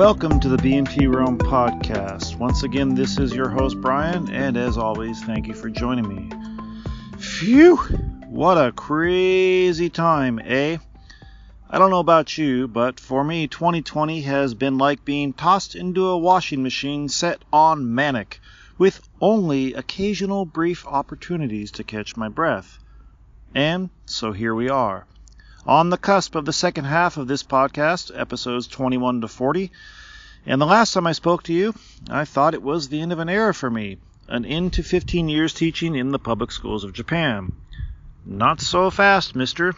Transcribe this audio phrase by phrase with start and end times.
[0.00, 2.38] Welcome to the BNP Realm podcast.
[2.38, 6.30] Once again, this is your host, Brian, and as always, thank you for joining me.
[7.18, 7.76] Phew!
[8.26, 10.78] What a crazy time, eh?
[11.68, 16.06] I don't know about you, but for me, 2020 has been like being tossed into
[16.06, 18.40] a washing machine set on manic,
[18.78, 22.78] with only occasional brief opportunities to catch my breath.
[23.54, 25.06] And so here we are
[25.70, 29.70] on the cusp of the second half of this podcast, episodes 21 to 40.
[30.44, 31.74] And the last time I spoke to you,
[32.10, 35.28] I thought it was the end of an era for me, an end to 15
[35.28, 37.52] years teaching in the public schools of Japan.
[38.26, 39.76] Not so fast, mister.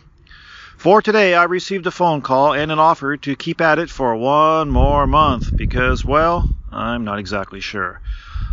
[0.79, 4.17] For today, I received a phone call and an offer to keep at it for
[4.17, 8.01] one more month because, well, I'm not exactly sure.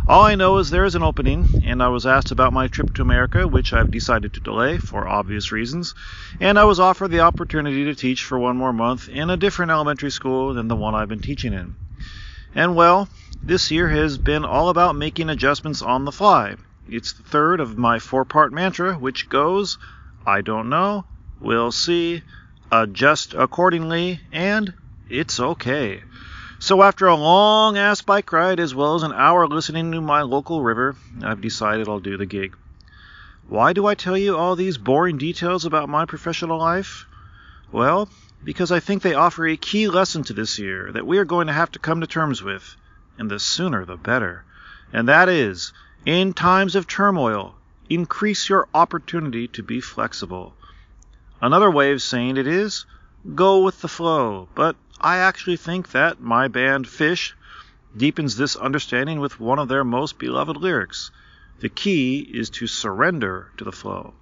[0.06, 2.94] All I know is there is an opening, and I was asked about my trip
[2.94, 5.94] to America, which I've decided to delay for obvious reasons,
[6.40, 9.70] and I was offered the opportunity to teach for one more month in a different
[9.70, 11.76] elementary school than the one I've been teaching in.
[12.54, 13.08] And well,
[13.44, 16.56] this year has been all about making adjustments on the fly.
[16.88, 19.78] It's the third of my four part mantra, which goes
[20.26, 21.04] I don't know,
[21.40, 22.22] we'll see,
[22.72, 24.74] adjust accordingly, and
[25.08, 26.02] it's okay.
[26.62, 30.20] So after a long ass bike ride as well as an hour listening to my
[30.20, 32.54] local river, I've decided I'll do the gig.
[33.48, 37.06] Why do I tell you all these boring details about my professional life?
[37.72, 38.10] Well,
[38.44, 41.46] because I think they offer a key lesson to this year that we are going
[41.46, 42.76] to have to come to terms with,
[43.16, 44.44] and the sooner the better.
[44.92, 45.72] And that is,
[46.04, 47.54] in times of turmoil,
[47.88, 50.52] increase your opportunity to be flexible.
[51.40, 52.84] Another way of saying it is,
[53.34, 57.32] go with the flow, but I actually think that my band Phish
[57.96, 61.10] deepens this understanding with one of their most beloved lyrics.
[61.60, 64.12] The key is to surrender to the flow.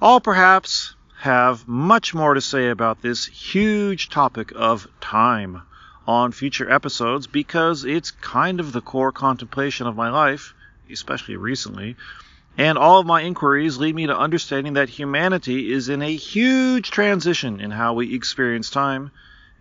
[0.00, 5.62] I'll perhaps have much more to say about this huge topic of time
[6.06, 10.54] on future episodes because it's kind of the core contemplation of my life,
[10.90, 11.96] especially recently.
[12.56, 16.90] And all of my inquiries lead me to understanding that humanity is in a huge
[16.90, 19.10] transition in how we experience time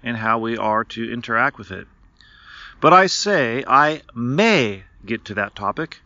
[0.03, 1.87] and how we are to interact with it.
[2.79, 5.99] But I say I may get to that topic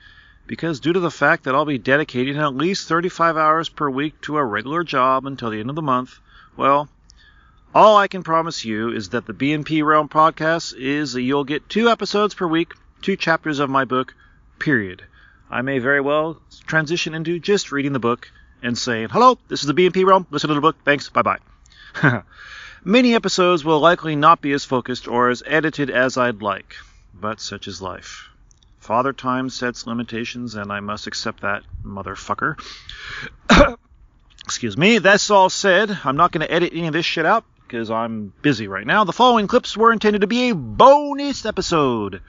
[0.47, 4.19] because due to the fact that I'll be dedicating at least 35 hours per week
[4.21, 6.19] to a regular job until the end of the month,
[6.57, 6.89] well,
[7.73, 11.69] all I can promise you is that the BNP Realm podcast is that you'll get
[11.69, 14.13] two episodes per week, two chapters of my book,
[14.59, 15.03] period.
[15.49, 18.29] I may very well transition into just reading the book
[18.61, 21.39] and saying, hello, this is the BNP Realm, listen to the book, thanks, bye bye.
[22.83, 26.75] Many episodes will likely not be as focused or as edited as I'd like,
[27.13, 28.27] but such is life.
[28.79, 32.59] Father Time sets limitations, and I must accept that, motherfucker.
[34.43, 34.97] Excuse me.
[34.97, 35.95] That's all said.
[36.03, 39.03] I'm not going to edit any of this shit out because I'm busy right now.
[39.03, 42.21] The following clips were intended to be a bonus episode.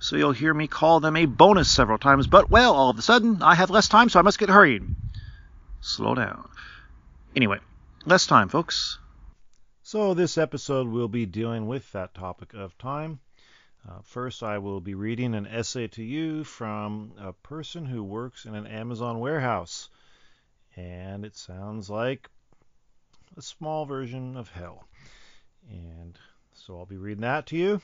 [0.00, 3.02] So you'll hear me call them a bonus several times, but well, all of a
[3.02, 4.82] sudden, I have less time, so I must get hurried.
[5.80, 6.48] Slow down.
[7.36, 7.60] Anyway,
[8.04, 8.98] less time, folks.
[9.92, 13.20] So, this episode will be dealing with that topic of time.
[13.86, 18.46] Uh, first, I will be reading an essay to you from a person who works
[18.46, 19.90] in an Amazon warehouse.
[20.76, 22.30] And it sounds like
[23.36, 24.88] a small version of hell.
[25.68, 26.18] And
[26.54, 27.82] so I'll be reading that to you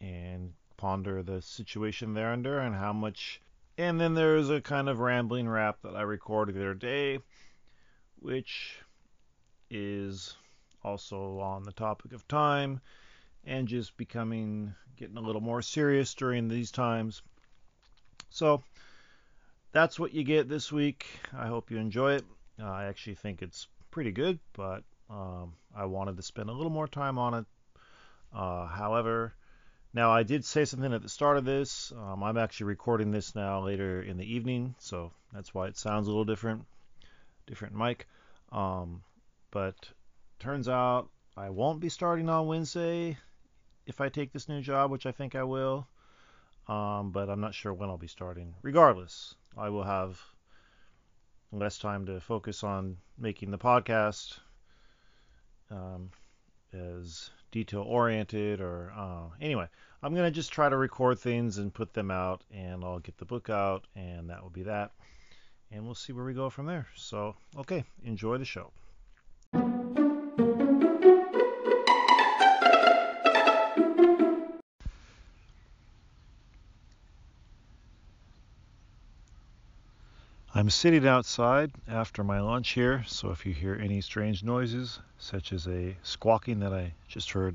[0.00, 3.40] and ponder the situation there under and how much.
[3.76, 7.18] And then there's a kind of rambling rap that I recorded the other day,
[8.20, 8.78] which
[9.68, 10.36] is
[10.84, 12.80] also on the topic of time
[13.44, 17.22] and just becoming getting a little more serious during these times.
[18.30, 18.62] So
[19.72, 21.06] that's what you get this week.
[21.36, 22.24] I hope you enjoy it.
[22.60, 26.70] Uh, I actually think it's pretty good, but um, I wanted to spend a little
[26.70, 27.46] more time on it.
[28.32, 29.34] Uh, however,
[29.92, 31.92] now I did say something at the start of this.
[31.92, 36.06] Um, I'm actually recording this now later in the evening, so that's why it sounds
[36.06, 36.64] a little different,
[37.46, 38.06] different mic.
[38.50, 39.02] Um,
[39.50, 39.76] but
[40.44, 41.08] turns out
[41.38, 43.16] I won't be starting on Wednesday
[43.86, 45.88] if I take this new job, which I think I will.
[46.68, 48.54] Um, but I'm not sure when I'll be starting.
[48.60, 50.20] Regardless, I will have
[51.50, 54.38] less time to focus on making the podcast
[55.70, 56.10] um,
[56.74, 59.68] as detail oriented or uh, anyway
[60.02, 63.16] i'm going to just try to record things and put them out and i'll get
[63.18, 64.90] the book out and that will be that
[65.70, 68.72] and we'll see where we go from there so okay enjoy the show
[80.64, 85.52] I'm sitting outside after my lunch here, so if you hear any strange noises, such
[85.52, 87.54] as a squawking that I just heard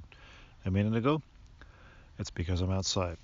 [0.63, 1.23] a minute ago,
[2.19, 3.17] It's because I'm outside.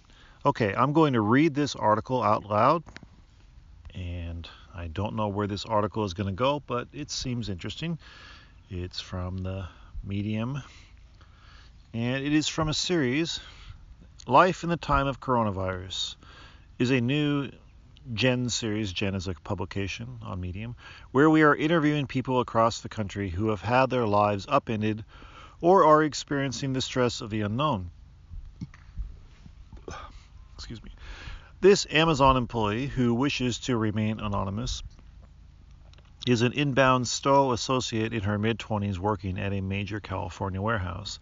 [0.44, 2.82] Okay, I'm going to read this article out loud.
[3.94, 8.00] And I don't know where this article is going to go, but it seems interesting.
[8.72, 9.68] It's from the
[10.04, 10.64] Medium.
[11.94, 13.40] And it is from a series
[14.26, 16.16] Life in the Time of Coronavirus
[16.80, 17.52] is a new
[18.14, 18.94] Gen series.
[18.94, 20.76] Gen is a publication on Medium
[21.12, 25.04] where we are interviewing people across the country who have had their lives upended
[25.60, 27.90] or are experiencing the stress of the unknown.
[30.54, 30.92] Excuse me.
[31.62, 34.84] This Amazon employee who wishes to remain anonymous
[36.28, 41.20] is an inbound Stow associate in her mid 20s working at a major California warehouse.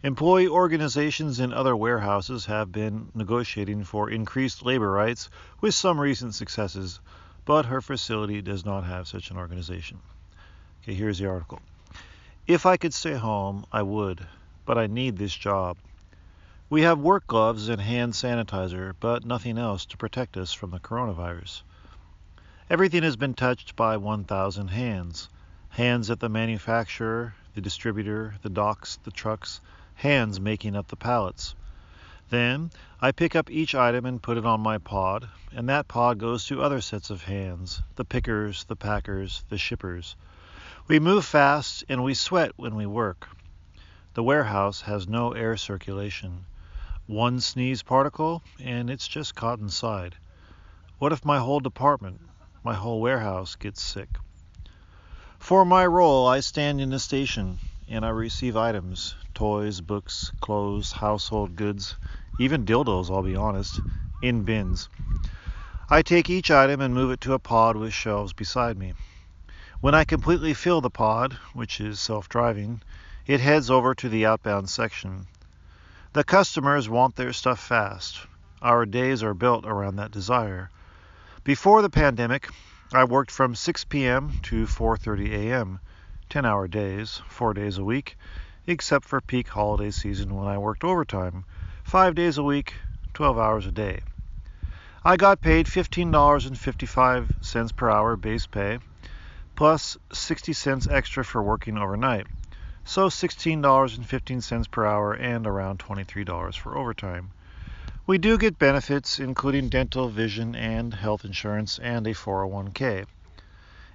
[0.00, 5.28] Employee organizations in other warehouses have been negotiating for increased labor rights
[5.60, 7.00] with some recent successes,
[7.44, 9.98] but her facility does not have such an organization.
[10.82, 11.60] Okay, here's the article.
[12.46, 14.24] If I could stay home, I would,
[14.64, 15.76] but I need this job.
[16.70, 20.78] We have work gloves and hand sanitizer, but nothing else to protect us from the
[20.78, 21.62] coronavirus.
[22.70, 25.28] Everything has been touched by 1,000 hands
[25.70, 29.60] hands at the manufacturer, the distributor, the docks, the trucks,
[29.98, 31.56] hands making up the pallets.
[32.30, 36.18] Then I pick up each item and put it on my pod, and that pod
[36.18, 40.14] goes to other sets of hands the pickers, the packers, the shippers.
[40.86, 43.28] We move fast and we sweat when we work.
[44.14, 46.44] The warehouse has no air circulation.
[47.08, 50.14] One sneeze particle, and it's just caught inside.
[51.00, 52.20] What if my whole department,
[52.62, 54.10] my whole warehouse gets sick?
[55.40, 57.58] For my role, I stand in the station
[57.90, 61.96] and I receive items toys, books, clothes, household goods,
[62.36, 63.80] even dildos, I'll be honest,
[64.20, 64.88] in bins.
[65.88, 68.92] I take each item and move it to a pod with shelves beside me.
[69.80, 72.82] When I completely fill the pod, which is self driving,
[73.26, 75.26] it heads over to the outbound section.
[76.12, 78.26] The customers want their stuff fast.
[78.60, 80.68] Our days are built around that desire.
[81.44, 82.50] Before the pandemic,
[82.92, 84.34] I worked from 6 p.m.
[84.42, 85.80] to 4:30 a.m.
[86.28, 88.16] 10-hour days, 4 days a week,
[88.66, 91.44] except for peak holiday season when I worked overtime,
[91.84, 92.74] 5 days a week,
[93.14, 94.00] 12 hours a day.
[95.04, 98.78] I got paid $15.55 per hour base pay,
[99.56, 102.26] plus 60 cents extra for working overnight.
[102.84, 107.30] So $16.15 per hour and around $23 for overtime.
[108.06, 113.06] We do get benefits including dental, vision, and health insurance and a 401k.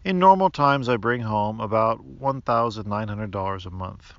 [0.06, 4.14] In normal times, I bring home about $1,900 a month.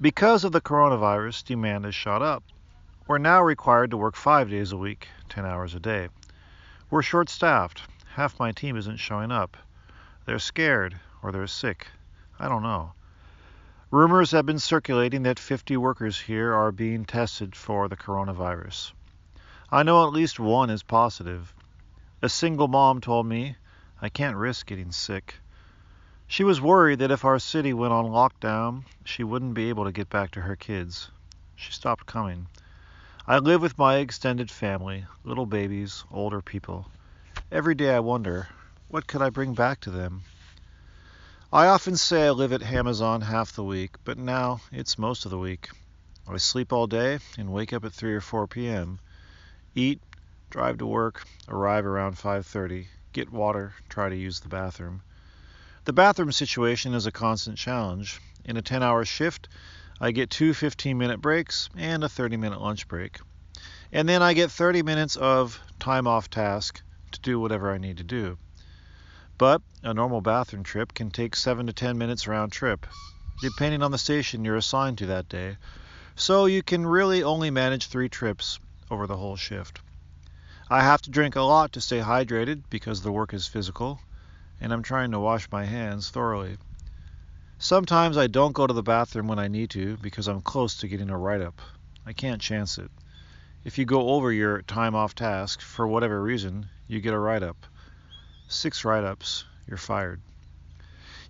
[0.00, 2.44] Because of the coronavirus, demand has shot up.
[3.08, 6.10] We're now required to work five days a week, 10 hours a day.
[6.90, 7.82] We're short staffed.
[8.14, 9.56] Half my team isn't showing up.
[10.26, 10.94] They're scared
[11.24, 11.88] or they're sick.
[12.38, 12.92] I don't know.
[13.90, 18.92] Rumors have been circulating that 50 workers here are being tested for the coronavirus.
[19.72, 21.52] I know at least one is positive.
[22.22, 23.56] A single mom told me
[24.04, 25.36] I can't risk getting sick.
[26.26, 29.92] She was worried that if our city went on lockdown, she wouldn't be able to
[29.92, 31.08] get back to her kids.
[31.54, 32.48] She stopped coming.
[33.28, 36.90] I live with my extended family, little babies, older people.
[37.52, 38.48] Every day I wonder,
[38.88, 40.22] what could I bring back to them?
[41.52, 45.30] I often say I live at Amazon half the week, but now it's most of
[45.30, 45.68] the week.
[46.26, 48.98] I sleep all day and wake up at 3 or 4 p.m.
[49.76, 50.02] Eat,
[50.50, 55.02] drive to work, arrive around 5:30, get water, try to use the bathroom.
[55.84, 58.20] The bathroom situation is a constant challenge.
[58.44, 59.48] In a 10 hour shift,
[60.00, 63.20] I get two 15 minute breaks and a 30 minute lunch break.
[63.92, 67.98] And then I get 30 minutes of time off task to do whatever I need
[67.98, 68.38] to do.
[69.38, 72.86] But a normal bathroom trip can take 7 to 10 minutes round trip,
[73.40, 75.56] depending on the station you're assigned to that day.
[76.14, 78.58] So you can really only manage three trips
[78.90, 79.80] over the whole shift.
[80.72, 84.00] I have to drink a lot to stay hydrated because the work is physical,
[84.58, 86.56] and I'm trying to wash my hands thoroughly.
[87.58, 90.88] Sometimes I don't go to the bathroom when I need to because I'm close to
[90.88, 91.60] getting a write up.
[92.06, 92.90] I can't chance it.
[93.64, 97.42] If you go over your time off task for whatever reason, you get a write
[97.42, 97.66] up.
[98.48, 100.22] Six write ups, you're fired.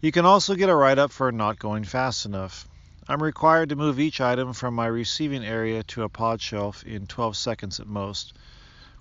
[0.00, 2.68] You can also get a write up for not going fast enough.
[3.08, 7.08] I'm required to move each item from my receiving area to a pod shelf in
[7.08, 8.34] 12 seconds at most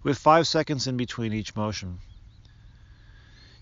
[0.03, 1.99] with 5 seconds in between each motion.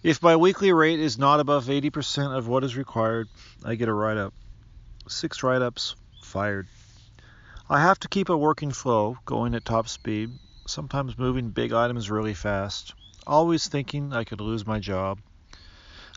[0.01, 3.27] If my weekly rate is not above 80% of what is required,
[3.65, 4.34] I get a write up.
[5.10, 6.67] Six write ups, fired.
[7.69, 10.31] I have to keep a working flow, going at top speed,
[10.65, 12.93] sometimes moving big items really fast,
[13.27, 15.19] always thinking I could lose my job.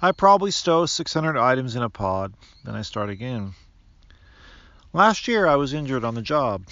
[0.00, 3.54] I probably stow 600 items in a pod, then I start again.
[4.92, 6.64] Last year I was injured on the job.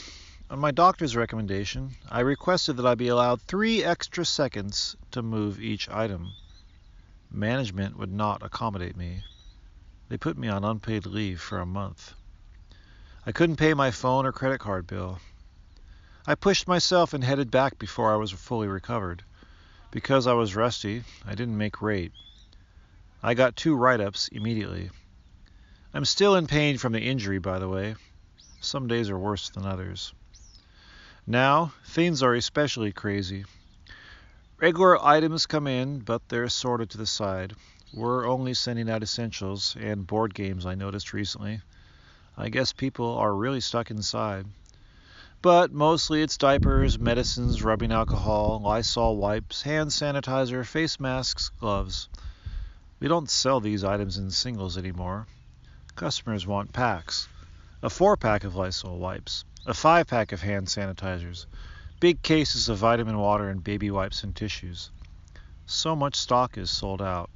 [0.51, 5.61] On my doctor's recommendation, I requested that I be allowed three extra seconds to move
[5.61, 6.33] each item.
[7.31, 9.23] Management would not accommodate me.
[10.09, 12.15] They put me on unpaid leave for a month.
[13.25, 15.21] I couldn't pay my phone or credit card bill.
[16.27, 19.23] I pushed myself and headed back before I was fully recovered.
[19.93, 22.13] Because I was rusty, I didn't make rate.
[23.23, 24.91] I got two write ups immediately.
[25.95, 27.95] I'm still in pain from the injury, by the way.
[28.61, 30.13] Some days are worse than others.
[31.27, 33.45] Now, things are especially crazy.
[34.59, 37.55] Regular items come in, but they're sorted to the side.
[37.93, 41.61] We're only sending out essentials and board games, I noticed recently.
[42.37, 44.47] I guess people are really stuck inside.
[45.43, 52.09] But mostly it's diapers, medicines, rubbing alcohol, Lysol wipes, hand sanitizer, face masks, gloves.
[52.99, 55.27] We don't sell these items in singles anymore.
[55.97, 57.29] Customers want packs.
[57.83, 61.45] A four pack of Lysol wipes, a five pack of hand sanitizers,
[62.01, 64.91] big cases of vitamin water and baby wipes and tissues.
[65.67, 67.29] So much stock is sold out.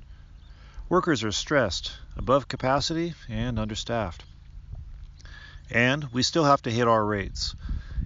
[0.88, 4.24] Workers are stressed, above capacity, and understaffed.
[5.70, 7.54] And we still have to hit our rates.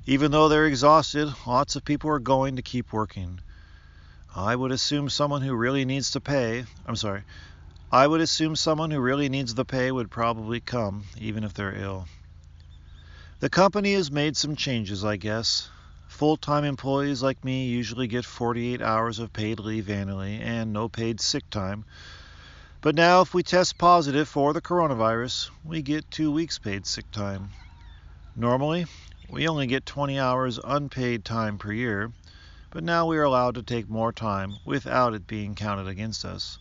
[0.04, 3.40] Even though they're exhausted, lots of people are going to keep working.
[4.34, 7.22] I would assume someone who really needs to pay, I'm sorry,
[7.92, 11.74] I would assume someone who really needs the pay would probably come, even if they're
[11.74, 12.06] ill.
[13.40, 15.68] The company has made some changes, I guess.
[16.08, 20.88] Full time employees like me usually get 48 hours of paid leave annually and no
[20.88, 21.84] paid sick time.
[22.80, 27.08] But now, if we test positive for the coronavirus, we get two weeks paid sick
[27.12, 27.50] time.
[28.34, 28.86] Normally,
[29.30, 32.10] we only get 20 hours unpaid time per year,
[32.70, 36.58] but now we are allowed to take more time without it being counted against us.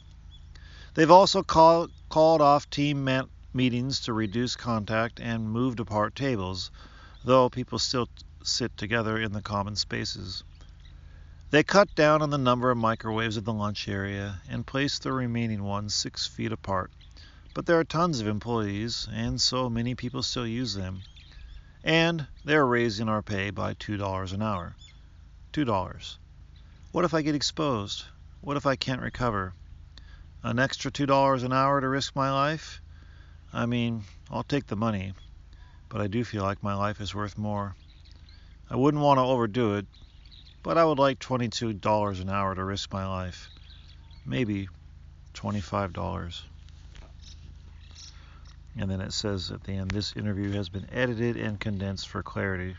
[0.94, 6.72] They've also call, called off team man, meetings to reduce contact and moved apart tables,
[7.26, 8.08] though people still
[8.44, 10.44] sit together in the common spaces.
[11.50, 15.12] They cut down on the number of microwaves in the lunch area and placed the
[15.12, 16.92] remaining ones six feet apart.
[17.54, 21.02] But there are tons of employees, and so many people still use them.
[21.84, 24.76] And they're raising our pay by $2 an hour.
[25.54, 26.18] $2.
[26.92, 28.04] What if I get exposed?
[28.42, 29.54] What if I can't recover?
[30.44, 32.82] An extra $2 an hour to risk my life?
[33.54, 35.14] I mean, I'll take the money,
[35.90, 37.76] but I do feel like my life is worth more.
[38.70, 39.86] I wouldn't want to overdo it,
[40.64, 43.50] but I would like $22 an hour to risk my life.
[44.26, 44.68] Maybe
[45.34, 46.42] $25.
[48.80, 52.22] And then it says at the end this interview has been edited and condensed for
[52.22, 52.76] clarity.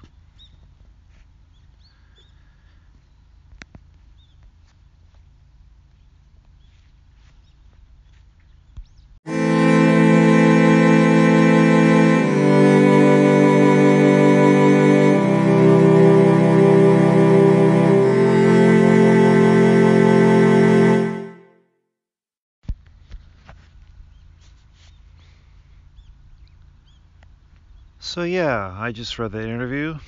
[28.38, 29.98] Yeah, I just read the interview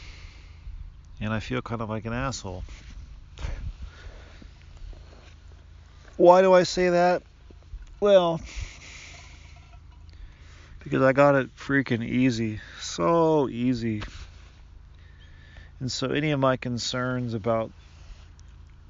[1.21, 2.63] and I feel kind of like an asshole.
[6.17, 7.25] Why do I say that?
[7.99, 8.41] Well,
[10.79, 12.61] because I got it freaking easy.
[12.81, 14.01] So easy.
[15.81, 17.73] And so any of my concerns about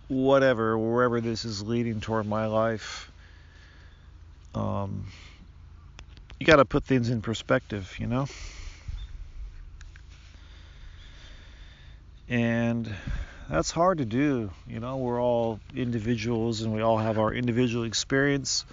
[0.08, 3.10] whatever, wherever this is leading toward my life,
[4.54, 5.06] um,
[6.38, 8.26] you got to put things in perspective, you know?
[12.30, 12.88] And
[13.50, 14.50] that's hard to do.
[14.68, 18.64] You know, we're all individuals and we all have our individual experience.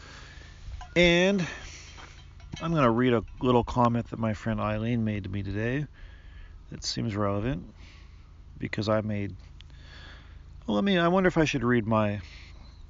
[0.95, 1.45] And
[2.61, 5.87] I'm going to read a little comment that my friend Eileen made to me today
[6.69, 7.63] that seems relevant
[8.59, 9.35] because I made.
[10.65, 10.97] Well, let me.
[10.99, 12.19] I wonder if I should read my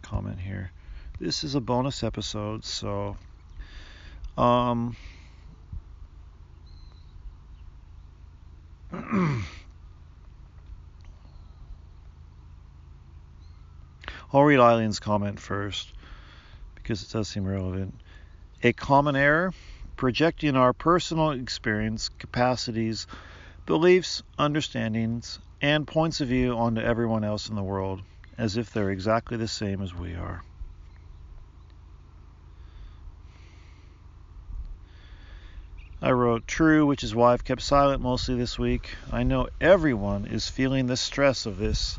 [0.01, 0.71] comment here.
[1.19, 3.15] This is a bonus episode, so.
[4.37, 4.95] Um.
[14.33, 15.93] I'll read Eileen's comment first
[16.75, 17.95] because it does seem relevant.
[18.61, 19.53] A common error
[19.95, 23.07] projecting our personal experience, capacities,
[23.65, 28.01] beliefs, understandings, and points of view onto everyone else in the world
[28.37, 30.43] as if they're exactly the same as we are.
[35.99, 38.89] I wrote true, which is why I've kept silent mostly this week.
[39.11, 41.97] I know everyone is feeling the stress of this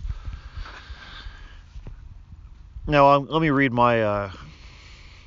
[2.89, 4.33] now, um, let me read my, uh,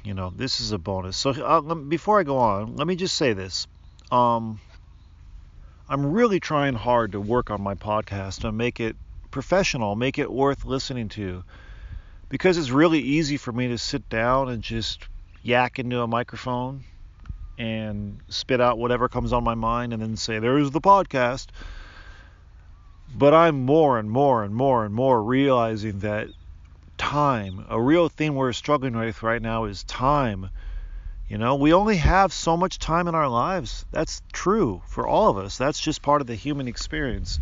[0.03, 1.15] you know, this is a bonus.
[1.15, 3.67] So uh, before I go on, let me just say this.
[4.11, 4.59] Um,
[5.87, 8.95] I'm really trying hard to work on my podcast and make it
[9.29, 11.43] professional, make it worth listening to.
[12.29, 15.07] Because it's really easy for me to sit down and just
[15.43, 16.83] yak into a microphone
[17.59, 21.47] and spit out whatever comes on my mind and then say, there's the podcast.
[23.15, 26.29] But I'm more and more and more and more realizing that
[27.11, 30.49] time, a real thing we're struggling with right now is time.
[31.27, 33.85] You know, we only have so much time in our lives.
[33.91, 35.57] That's true for all of us.
[35.57, 37.37] That's just part of the human experience.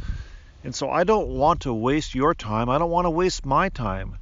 [0.64, 2.68] And so I don't want to waste your time.
[2.68, 4.18] I don't want to waste my time.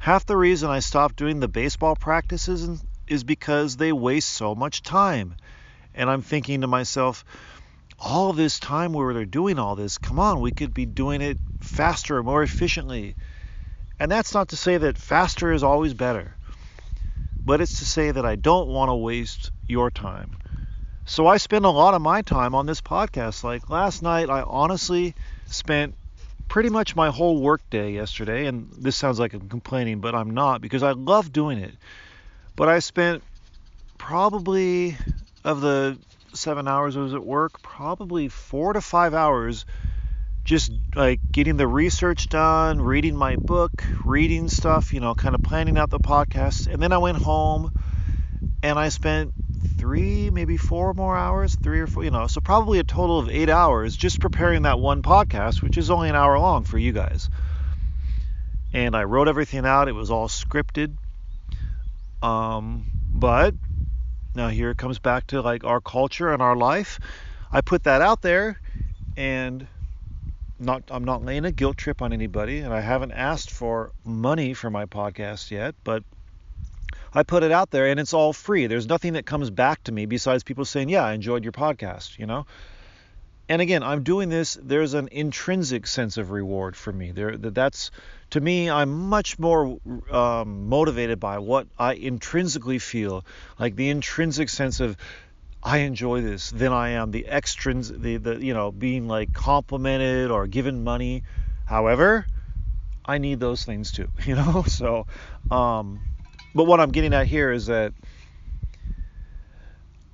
[0.00, 4.82] Half the reason I stopped doing the baseball practices is because they waste so much
[4.82, 5.34] time.
[5.94, 7.24] And I'm thinking to myself,
[7.98, 11.38] all this time where they're doing all this, come on, we could be doing it
[11.60, 13.16] faster, more efficiently.
[14.00, 16.34] And that's not to say that faster is always better,
[17.44, 20.38] but it's to say that I don't want to waste your time.
[21.04, 23.44] So I spend a lot of my time on this podcast.
[23.44, 25.14] Like last night, I honestly
[25.44, 25.94] spent
[26.48, 30.30] pretty much my whole work day yesterday, and this sounds like I'm complaining, but I'm
[30.30, 31.74] not because I love doing it.
[32.56, 33.22] But I spent
[33.98, 34.96] probably
[35.44, 35.98] of the
[36.32, 39.66] seven hours I was at work, probably four to five hours
[40.44, 45.42] just like getting the research done, reading my book, reading stuff, you know, kind of
[45.42, 46.66] planning out the podcast.
[46.66, 47.72] And then I went home
[48.62, 49.32] and I spent
[49.78, 53.28] three, maybe four more hours, three or four, you know, so probably a total of
[53.28, 56.92] eight hours just preparing that one podcast, which is only an hour long for you
[56.92, 57.28] guys.
[58.72, 59.88] And I wrote everything out.
[59.88, 60.96] It was all scripted.
[62.22, 63.54] Um, but
[64.34, 67.00] now here it comes back to like our culture and our life.
[67.52, 68.60] I put that out there
[69.16, 69.66] and
[70.60, 74.54] not I'm not laying a guilt trip on anybody and I haven't asked for money
[74.54, 76.04] for my podcast yet, but
[77.12, 78.66] I put it out there and it's all free.
[78.66, 82.18] There's nothing that comes back to me besides people saying, "Yeah, I enjoyed your podcast,"
[82.18, 82.46] you know?
[83.48, 87.10] And again, I'm doing this there's an intrinsic sense of reward for me.
[87.10, 87.90] There that's
[88.30, 89.80] to me I'm much more
[90.12, 93.24] um, motivated by what I intrinsically feel,
[93.58, 94.96] like the intrinsic sense of
[95.62, 100.30] I enjoy this than I am the extras, the, the you know being like complimented
[100.30, 101.22] or given money.
[101.66, 102.26] However,
[103.04, 104.62] I need those things too, you know.
[104.66, 105.06] So,
[105.50, 106.00] um,
[106.54, 107.92] but what I'm getting at here is that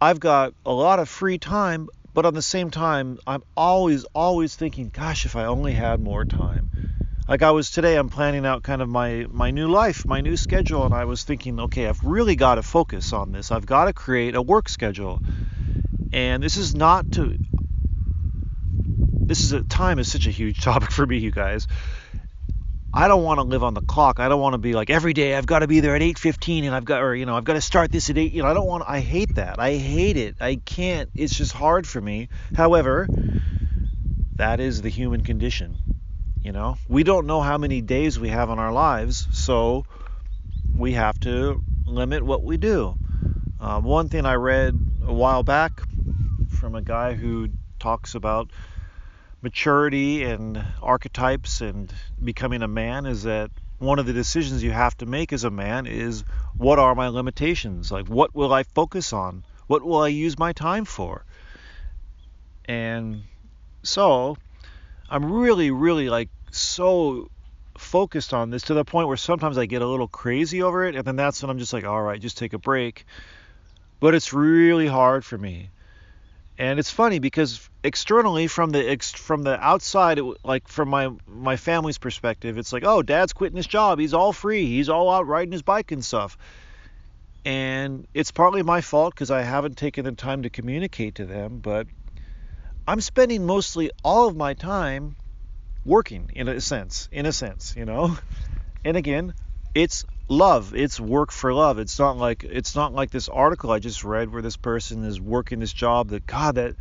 [0.00, 4.54] I've got a lot of free time, but on the same time, I'm always, always
[4.54, 6.68] thinking, gosh, if I only had more time.
[7.28, 10.36] Like I was today, I'm planning out kind of my my new life, my new
[10.36, 13.50] schedule, and I was thinking, okay, I've really got to focus on this.
[13.50, 15.20] I've got to create a work schedule,
[16.12, 17.36] and this is not to.
[19.26, 21.66] This is a time is such a huge topic for me, you guys.
[22.94, 24.20] I don't want to live on the clock.
[24.20, 26.64] I don't want to be like every day I've got to be there at 8:15
[26.64, 28.32] and I've got or you know I've got to start this at 8.
[28.34, 28.84] You know I don't want.
[28.86, 29.58] I hate that.
[29.58, 30.36] I hate it.
[30.40, 31.10] I can't.
[31.16, 32.28] It's just hard for me.
[32.54, 33.08] However,
[34.36, 35.78] that is the human condition.
[36.46, 39.84] You know we don't know how many days we have in our lives, so
[40.72, 42.96] we have to limit what we do.
[43.58, 45.82] Um, one thing I read a while back
[46.48, 47.48] from a guy who
[47.80, 48.52] talks about
[49.42, 54.96] maturity and archetypes and becoming a man is that one of the decisions you have
[54.98, 56.22] to make as a man is
[56.56, 57.90] what are my limitations?
[57.90, 59.44] Like, what will I focus on?
[59.66, 61.24] What will I use my time for?
[62.66, 63.24] And
[63.82, 64.36] so
[65.10, 67.30] I'm really, really like so
[67.78, 70.96] focused on this to the point where sometimes I get a little crazy over it.
[70.96, 73.04] And then that's when I'm just like, all right, just take a break.
[74.00, 75.70] But it's really hard for me
[76.58, 81.10] and it's funny because externally from the ex- from the outside it, like from my
[81.26, 85.10] my family's perspective it's like oh dad's quitting his job he's all free he's all
[85.10, 86.38] out riding his bike and stuff
[87.44, 91.58] and it's partly my fault because i haven't taken the time to communicate to them
[91.58, 91.86] but
[92.88, 95.16] i'm spending mostly all of my time
[95.86, 98.16] working in a sense in a sense you know
[98.84, 99.34] and again
[99.74, 100.74] it's love.
[100.74, 101.78] It's work for love.
[101.78, 105.20] It's not like it's not like this article I just read where this person is
[105.20, 106.76] working this job that God that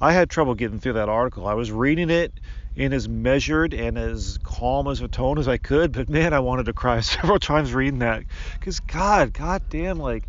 [0.00, 1.46] I had trouble getting through that article.
[1.46, 2.40] I was reading it
[2.74, 6.38] in as measured and as calm as a tone as I could, but man, I
[6.38, 8.24] wanted to cry several times reading that
[8.60, 10.24] cuz God, god damn like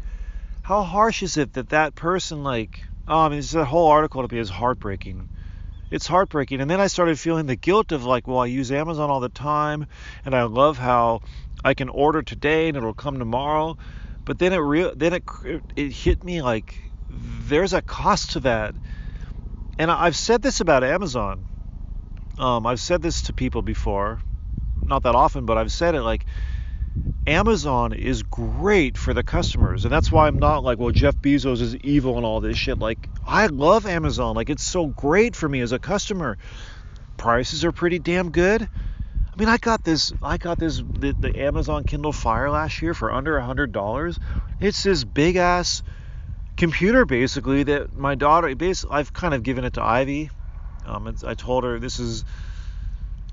[0.62, 4.22] how harsh is it that that person like oh, I mean, it's that whole article
[4.22, 5.30] to be as heartbreaking
[5.92, 6.62] it's heartbreaking.
[6.62, 9.30] And then I started feeling the guilt of like, well, I use Amazon all the
[9.30, 9.86] time,
[10.26, 11.22] and I love how
[11.64, 13.78] I can order today and it'll come tomorrow.
[14.26, 15.24] But then it real then it
[15.76, 16.76] it hit me like
[17.48, 18.74] there's a cost to that.
[19.78, 21.44] And I've said this about Amazon.
[22.38, 24.20] Um, I've said this to people before,
[24.86, 26.26] not that often, but I've said it like
[27.28, 29.86] Amazon is great for the customers.
[29.86, 32.80] And that's why I'm not like, well, Jeff Bezos is evil and all this shit.
[32.80, 34.36] Like, I love Amazon.
[34.36, 36.38] Like, it's so great for me as a customer.
[37.18, 38.64] Prices are pretty damn good.
[38.64, 42.94] I mean, I got this, I got this, the, the Amazon Kindle Fire last year
[42.94, 44.20] for under a hundred dollars.
[44.60, 45.84] It's this big ass
[46.58, 50.32] computer basically that my daughter, basically, I've kind of given it to Ivy.
[50.86, 52.26] Um, I told her this is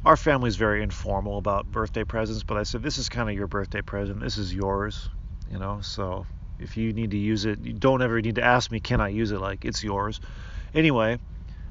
[0.04, 3.46] our family's very informal about birthday presents, but I said this is kind of your
[3.46, 4.20] birthday present.
[4.20, 5.08] This is yours,
[5.50, 5.80] you know.
[5.82, 6.26] So
[6.58, 9.08] if you need to use it, you don't ever need to ask me, can I
[9.08, 9.40] use it?
[9.40, 10.20] Like it's yours.
[10.74, 11.18] Anyway,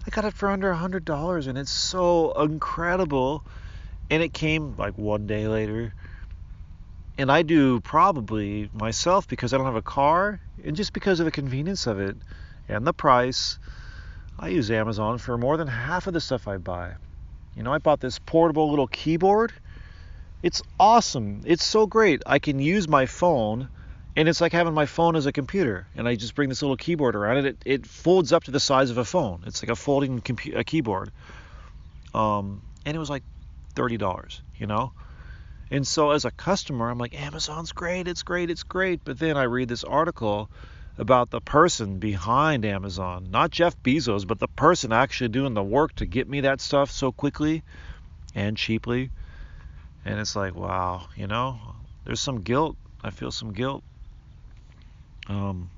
[0.05, 3.43] I got it for under a hundred dollars, and it's so incredible.
[4.09, 5.93] And it came like one day later.
[7.17, 11.25] And I do probably myself because I don't have a car, and just because of
[11.25, 12.15] the convenience of it
[12.69, 13.59] and the price.
[14.39, 16.93] I use Amazon for more than half of the stuff I buy.
[17.57, 19.51] You know, I bought this portable little keyboard.
[20.43, 21.41] It's awesome.
[21.43, 22.21] It's so great.
[22.27, 23.69] I can use my phone
[24.15, 26.77] and it's like having my phone as a computer and I just bring this little
[26.77, 27.45] keyboard around it.
[27.45, 29.41] It, it folds up to the size of a phone.
[29.47, 31.11] It's like a folding compu- a keyboard.
[32.13, 33.23] Um, and it was like
[33.73, 34.93] $30, you know?
[35.71, 39.01] And so as a customer, I'm like, Amazon's great, it's great, it's great.
[39.03, 40.51] But then I read this article
[40.97, 45.93] about the person behind Amazon, not Jeff Bezos, but the person actually doing the work
[45.95, 47.63] to get me that stuff so quickly
[48.33, 49.11] and cheaply.
[50.05, 51.59] And it's like, wow, you know,
[52.05, 52.77] there's some guilt.
[53.03, 53.83] I feel some guilt.
[55.27, 55.69] Um,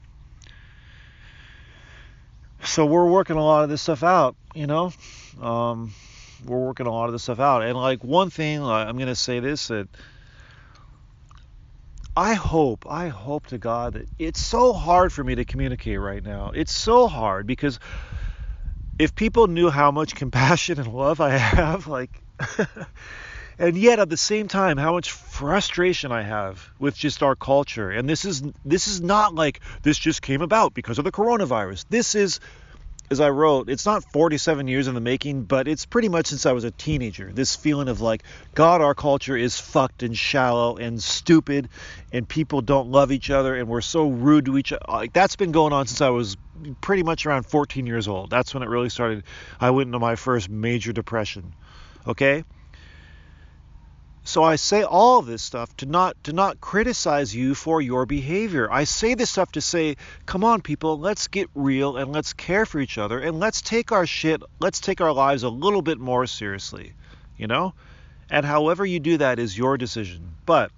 [2.63, 4.93] so we're working a lot of this stuff out, you know.
[5.41, 5.93] Um,
[6.45, 7.63] we're working a lot of this stuff out.
[7.63, 9.88] And like one thing, I'm gonna say this that
[12.19, 16.21] I hope, I hope to God that it's so hard for me to communicate right
[16.21, 16.51] now.
[16.53, 17.79] It's so hard because
[18.99, 22.21] if people knew how much compassion and love I have, like,
[23.58, 27.89] and yet at the same time how much frustration I have with just our culture.
[27.89, 31.86] And this is this is not like this just came about because of the coronavirus.
[31.88, 32.41] This is
[33.11, 36.45] as I wrote, it's not 47 years in the making, but it's pretty much since
[36.45, 37.31] I was a teenager.
[37.33, 38.23] This feeling of like,
[38.55, 41.69] God, our culture is fucked and shallow and stupid,
[42.11, 44.85] and people don't love each other, and we're so rude to each other.
[44.87, 46.37] Like that's been going on since I was
[46.81, 48.29] pretty much around 14 years old.
[48.29, 49.23] That's when it really started.
[49.59, 51.53] I went into my first major depression.
[52.07, 52.43] Okay.
[54.29, 58.71] So I say all this stuff to not to not criticize you for your behavior.
[58.71, 62.67] I say this stuff to say, come on people, let's get real and let's care
[62.67, 65.97] for each other and let's take our shit, let's take our lives a little bit
[65.97, 66.93] more seriously,
[67.37, 67.73] you know?
[68.29, 70.35] And however you do that is your decision.
[70.45, 70.69] But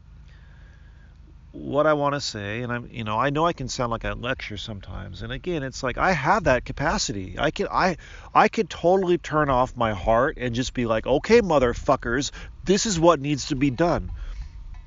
[1.51, 4.05] what I want to say, and I'm, you know, I know I can sound like
[4.05, 7.35] I lecture sometimes, and again, it's like I have that capacity.
[7.37, 7.97] I can, I,
[8.33, 12.31] I could totally turn off my heart and just be like, okay, motherfuckers,
[12.63, 14.11] this is what needs to be done.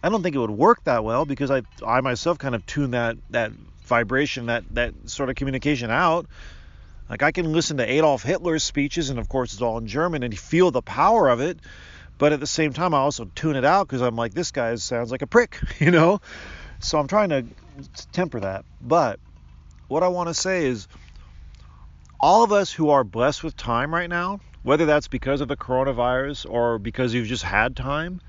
[0.02, 2.92] I don't think it would work that well because I, I myself kind of tune
[2.92, 3.52] that, that
[3.84, 6.26] vibration, that, that sort of communication out.
[7.10, 10.22] Like I can listen to Adolf Hitler's speeches, and of course it's all in German,
[10.22, 11.58] and feel the power of it.
[12.18, 14.74] But at the same time, I also tune it out because I'm like, this guy
[14.76, 16.20] sounds like a prick, you know?
[16.78, 17.44] So I'm trying to
[18.12, 18.64] temper that.
[18.80, 19.18] But
[19.88, 20.86] what I want to say is
[22.20, 25.56] all of us who are blessed with time right now, whether that's because of the
[25.56, 28.20] coronavirus or because you've just had time,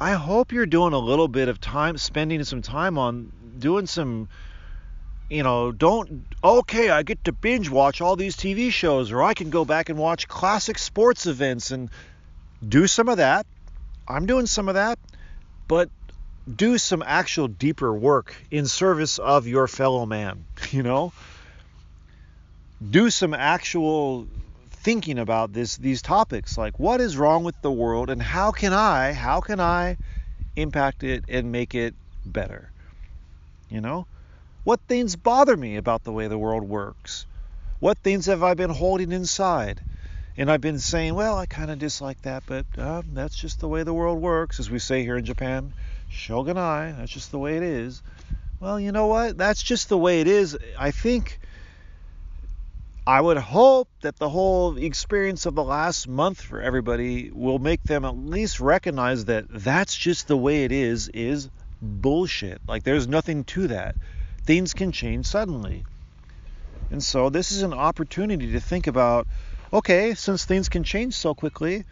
[0.00, 4.28] I hope you're doing a little bit of time, spending some time on doing some
[5.32, 9.32] you know, don't, okay, I get to binge watch all these TV shows, or I
[9.32, 11.88] can go back and watch classic sports events and
[12.66, 13.46] do some of that.
[14.06, 14.98] I'm doing some of that,
[15.68, 15.90] but
[16.52, 21.12] do some actual deeper work in service of your fellow man, you know?
[22.90, 24.26] Do some actual
[24.70, 28.72] thinking about this these topics like what is wrong with the world and how can
[28.72, 29.96] I how can I
[30.56, 31.94] impact it and make it
[32.26, 32.70] better?
[33.70, 34.06] You know?
[34.64, 37.26] What things bother me about the way the world works?
[37.78, 39.80] What things have I been holding inside?
[40.36, 43.68] And I've been saying, well, I kind of dislike that, but uh, that's just the
[43.68, 45.74] way the world works, as we say here in Japan.
[46.10, 48.02] Shoganai, that's just the way it is.
[48.58, 49.36] Well, you know what?
[49.36, 50.56] That's just the way it is.
[50.78, 51.38] I think
[53.06, 57.82] I would hope that the whole experience of the last month for everybody will make
[57.84, 61.50] them at least recognize that that's just the way it is, is
[61.82, 62.60] bullshit.
[62.66, 63.96] Like there's nothing to that.
[64.44, 65.84] Things can change suddenly.
[66.90, 69.26] And so this is an opportunity to think about
[69.72, 71.84] okay, since things can change so quickly,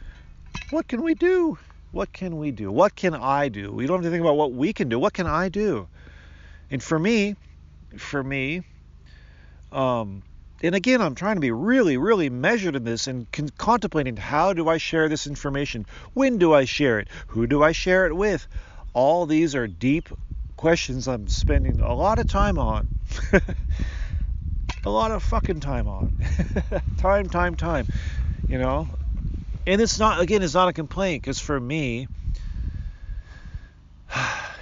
[0.71, 1.59] what can we do?
[1.93, 2.71] What can we do?
[2.71, 3.73] What can I do?
[3.73, 4.99] We don't have to think about what we can do.
[4.99, 5.89] What can I do?
[6.71, 7.35] And for me,
[7.99, 8.63] for me,
[9.73, 10.23] um,
[10.63, 14.53] and again, I'm trying to be really, really measured in this and con- contemplating how
[14.53, 15.87] do I share this information?
[16.13, 17.09] When do I share it?
[17.29, 18.47] Who do I share it with?
[18.93, 20.11] All these are deep
[20.57, 22.91] questions I'm spending a lot of time on.
[24.85, 26.17] a lot of fucking time on.
[26.99, 27.87] time, time, time.
[28.49, 28.89] You know?
[29.67, 32.09] And it's not, again, it's not a complaint because for me,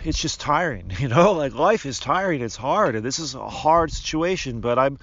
[0.05, 1.33] it's just tiring, you know?
[1.33, 4.99] Like life is tiring, it's hard, and this is a hard situation, but I'm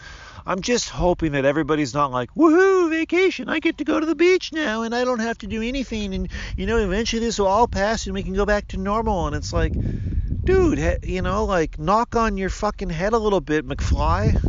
[0.48, 4.14] I'm just hoping that everybody's not like, woohoo, vacation, I get to go to the
[4.14, 7.48] beach now and I don't have to do anything and you know, eventually this will
[7.48, 9.74] all pass and we can go back to normal and it's like
[10.44, 14.40] dude, you know, like knock on your fucking head a little bit, McFly.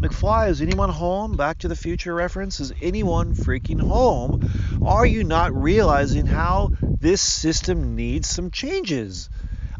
[0.00, 1.36] McFly, is anyone home?
[1.36, 2.60] Back to the Future reference.
[2.60, 4.38] Is anyone freaking home?
[4.80, 9.28] Are you not realizing how this system needs some changes?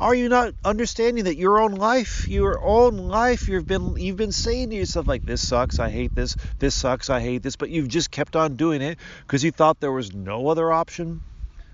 [0.01, 4.33] Are you not understanding that your own life, your own life, you've been you've been
[4.33, 7.71] saying to yourself like this sucks, I hate this, this sucks, I hate this, but
[7.71, 11.21] you've just kept on doing it because you thought there was no other option,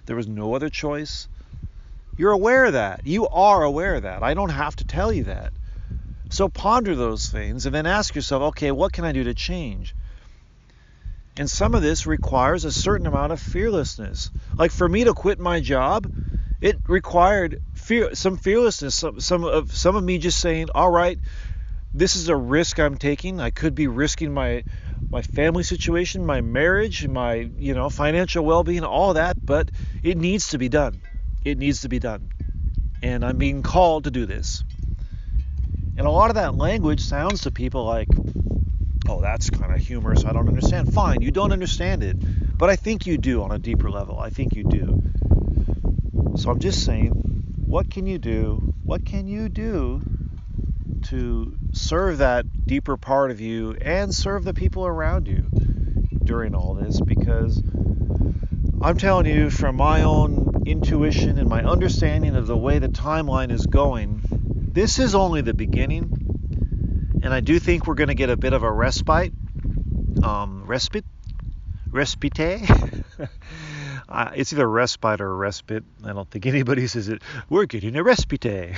[0.05, 1.29] there was no other choice.
[2.19, 3.07] You're aware of that.
[3.07, 4.23] You are aware of that.
[4.23, 5.53] I don't have to tell you that.
[6.35, 9.95] So ponder those things and then ask yourself, okay, what can I do to change?
[11.37, 14.33] And some of this requires a certain amount of fearlessness.
[14.59, 16.11] Like for me to quit my job,
[16.61, 21.21] it required fear, some fearlessness, some, some of some of me just saying, "All right,
[21.95, 23.41] this is a risk I'm taking.
[23.41, 24.65] I could be risking my
[25.13, 29.71] my family situation, my marriage, my you know financial well-being, all that, but
[30.03, 31.01] it needs to be done.
[31.45, 32.29] It needs to be done,
[33.03, 34.65] and I'm being called to do this."
[35.97, 38.09] And a lot of that language sounds to people like,
[39.09, 40.25] oh, that's kind of humorous.
[40.25, 40.93] I don't understand.
[40.93, 42.17] Fine, you don't understand it.
[42.59, 44.19] But I think you do on a deeper level.
[44.19, 45.03] I think you do.
[46.37, 47.11] So I'm just saying,
[47.67, 48.73] what can you do?
[48.83, 50.03] What can you do
[51.05, 55.47] to serve that deeper part of you and serve the people around you
[56.25, 57.01] during all this?
[57.01, 57.63] Because
[58.81, 63.53] I'm telling you from my own intuition and my understanding of the way the timeline
[63.53, 64.24] is going,
[64.75, 68.53] this is only the beginning, and I do think we're going to get a bit
[68.53, 69.33] of a respite.
[70.23, 71.05] Um, respite?
[71.93, 72.69] Respite?
[74.09, 75.85] uh, it's either respite or respite.
[76.05, 77.23] I don't think anybody says it.
[77.49, 78.75] We're getting a respite.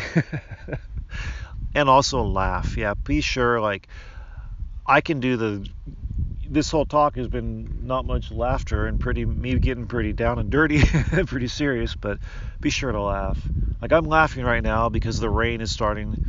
[1.75, 2.77] and also laugh.
[2.77, 3.89] Yeah, be sure, like,
[4.87, 5.67] I can do the
[6.51, 10.51] this whole talk has been not much laughter and pretty me getting pretty down and
[10.51, 10.83] dirty,
[11.27, 12.19] pretty serious, but
[12.61, 13.41] be sure to laugh.
[13.81, 16.25] Like I'm laughing right now because the rain is starting.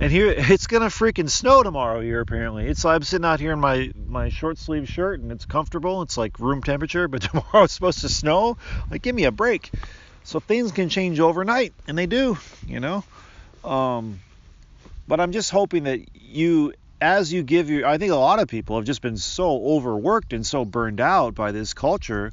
[0.00, 2.66] And here it's gonna freaking snow tomorrow here apparently.
[2.66, 6.02] It's I'm sitting out here in my my short sleeve shirt and it's comfortable.
[6.02, 8.56] It's like room temperature, but tomorrow it's supposed to snow.
[8.90, 9.70] Like give me a break.
[10.26, 13.04] So things can change overnight, and they do, you know.
[13.62, 14.20] Um,
[15.06, 16.72] but I'm just hoping that you
[17.04, 20.32] as you give your I think a lot of people have just been so overworked
[20.32, 22.32] and so burned out by this culture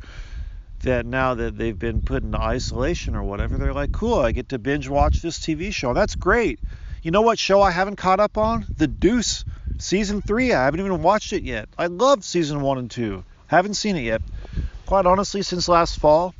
[0.83, 4.49] that now that they've been put into isolation or whatever, they're like, cool, I get
[4.49, 5.93] to binge watch this TV show.
[5.93, 6.59] That's great.
[7.03, 8.65] You know what show I haven't caught up on?
[8.77, 9.43] The Deuce,
[9.77, 10.53] season three.
[10.53, 11.67] I haven't even watched it yet.
[11.77, 13.25] I love season one and two.
[13.47, 14.21] Haven't seen it yet.
[14.85, 16.33] Quite honestly, since last fall,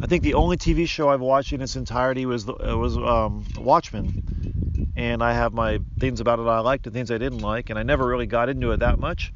[0.00, 3.44] I think the only TV show I've watched in its entirety was uh, was um,
[3.56, 7.70] Watchmen, and I have my things about it I liked and things I didn't like,
[7.70, 9.32] and I never really got into it that much.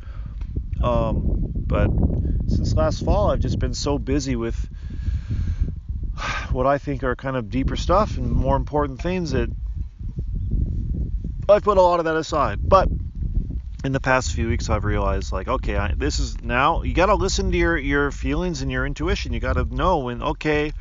[0.83, 1.89] Um, but
[2.49, 4.69] since last fall, I've just been so busy with
[6.53, 9.51] what I think are kind of deeper stuff and more important things that
[11.49, 12.69] I've put a lot of that aside.
[12.69, 12.89] But
[13.87, 17.07] in the past few weeks, I've realized like, okay, I, this is now you got
[17.07, 19.33] to listen to your your feelings and your intuition.
[19.33, 20.73] You got to know when okay,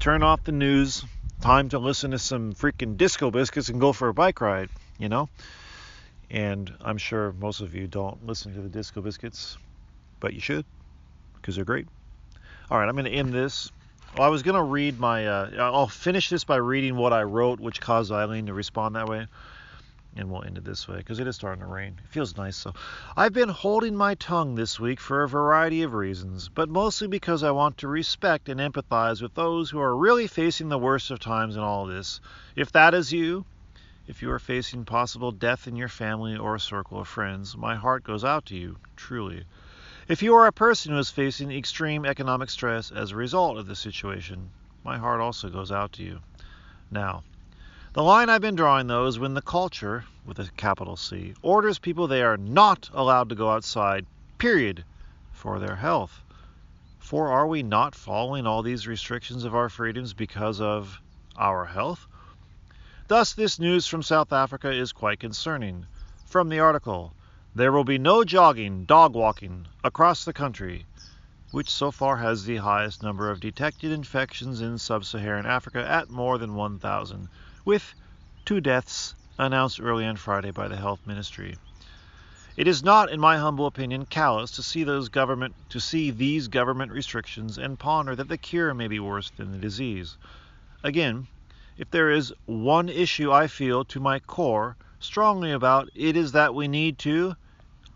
[0.00, 1.04] turn off the news.
[1.40, 4.70] Time to listen to some freaking disco biscuits and go for a bike ride.
[4.98, 5.28] You know.
[6.30, 9.56] And I'm sure most of you don't listen to the disco biscuits
[10.24, 10.64] but you should
[11.36, 11.86] because they're great.
[12.70, 13.70] All right, I'm going to end this.
[14.16, 15.26] Well, I was going to read my.
[15.26, 19.06] Uh, I'll finish this by reading what I wrote, which caused Eileen to respond that
[19.06, 19.26] way.
[20.16, 21.98] And we'll end it this way because it is starting to rain.
[22.04, 22.56] It feels nice.
[22.56, 22.72] So,
[23.16, 27.42] I've been holding my tongue this week for a variety of reasons, but mostly because
[27.42, 31.18] I want to respect and empathize with those who are really facing the worst of
[31.18, 32.20] times in all this.
[32.54, 33.44] If that is you,
[34.06, 37.74] if you are facing possible death in your family or a circle of friends, my
[37.74, 39.44] heart goes out to you, truly.
[40.06, 43.66] If you are a person who is facing extreme economic stress as a result of
[43.66, 44.50] the situation,
[44.84, 46.20] my heart also goes out to you.
[46.90, 47.24] Now,
[47.94, 51.78] the line I've been drawing, though, is when the culture, with a capital C, orders
[51.78, 54.04] people they are not allowed to go outside,
[54.36, 54.84] period,
[55.32, 56.20] for their health.
[56.98, 61.00] For are we not following all these restrictions of our freedoms because of
[61.36, 62.04] our health?
[63.06, 65.86] Thus, this news from South Africa is quite concerning.
[66.26, 67.12] From the article,
[67.54, 70.86] there will be no jogging, dog walking across the country.
[71.54, 76.10] which so far has the highest number of detected infections in sub Saharan Africa at
[76.10, 77.28] more than 1,000,
[77.64, 77.94] with
[78.44, 81.56] two deaths announced early on Friday by the Health Ministry.
[82.56, 86.46] It is not, in my humble opinion, callous to see those government to see these
[86.46, 90.16] government restrictions and ponder that the cure may be worse than the disease.
[90.84, 91.26] Again,
[91.76, 96.54] if there is one issue I feel to my core strongly about, it is that
[96.54, 97.34] we need to,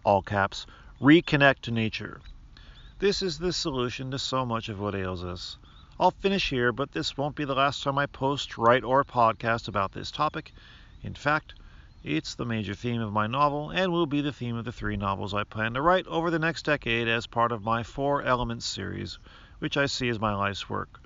[0.03, 0.67] all caps,
[1.01, 2.21] reconnect to nature.
[2.99, 5.57] This is the solution to so much of what ails us.
[6.01, 9.67] I'll finish here, but this won't be the last time I post, write, or podcast
[9.67, 10.53] about this topic.
[11.03, 11.55] In fact,
[12.05, 14.97] it's the major theme of my novel and will be the theme of the three
[14.97, 18.65] novels I plan to write over the next decade as part of my Four Elements
[18.65, 19.19] series,
[19.59, 21.01] which I see as my life's work.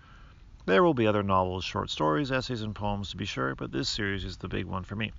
[0.67, 3.89] There will be other novels, short stories, essays, and poems to be sure, but this
[3.89, 5.13] series is the big one for me.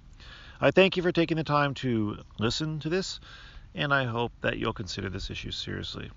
[0.62, 3.19] I thank you for taking the time to listen to this,
[3.73, 6.12] and I hope that you'll consider this issue seriously.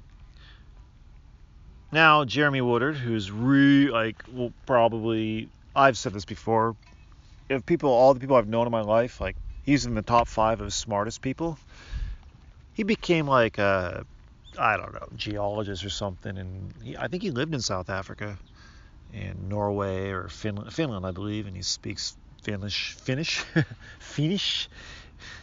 [1.97, 6.77] Now, Jeremy Woodard, who's re like well, probably I've said this before.
[7.49, 10.29] If people, all the people I've known in my life, like he's in the top
[10.29, 11.59] five of smartest people.
[12.75, 14.05] He became like a,
[14.59, 18.37] I don't know, geologist or something, and he, I think he lived in South Africa,
[19.15, 23.43] in Norway or Finland, Finland, I believe, and he speaks Finnish, Finnish,
[24.01, 24.69] Finnish.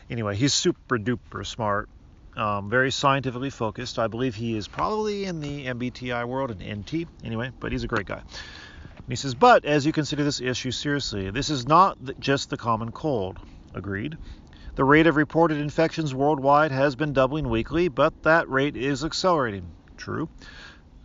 [0.07, 1.89] Anyway, he's super duper smart,
[2.35, 3.99] um, very scientifically focused.
[3.99, 7.87] I believe he is probably in the MBTI world, an NT, anyway, but he's a
[7.87, 8.21] great guy.
[8.21, 12.57] And he says, but as you consider this issue seriously, this is not just the
[12.57, 13.39] common cold.
[13.73, 14.17] Agreed.
[14.75, 19.71] The rate of reported infections worldwide has been doubling weekly, but that rate is accelerating.
[19.97, 20.29] True.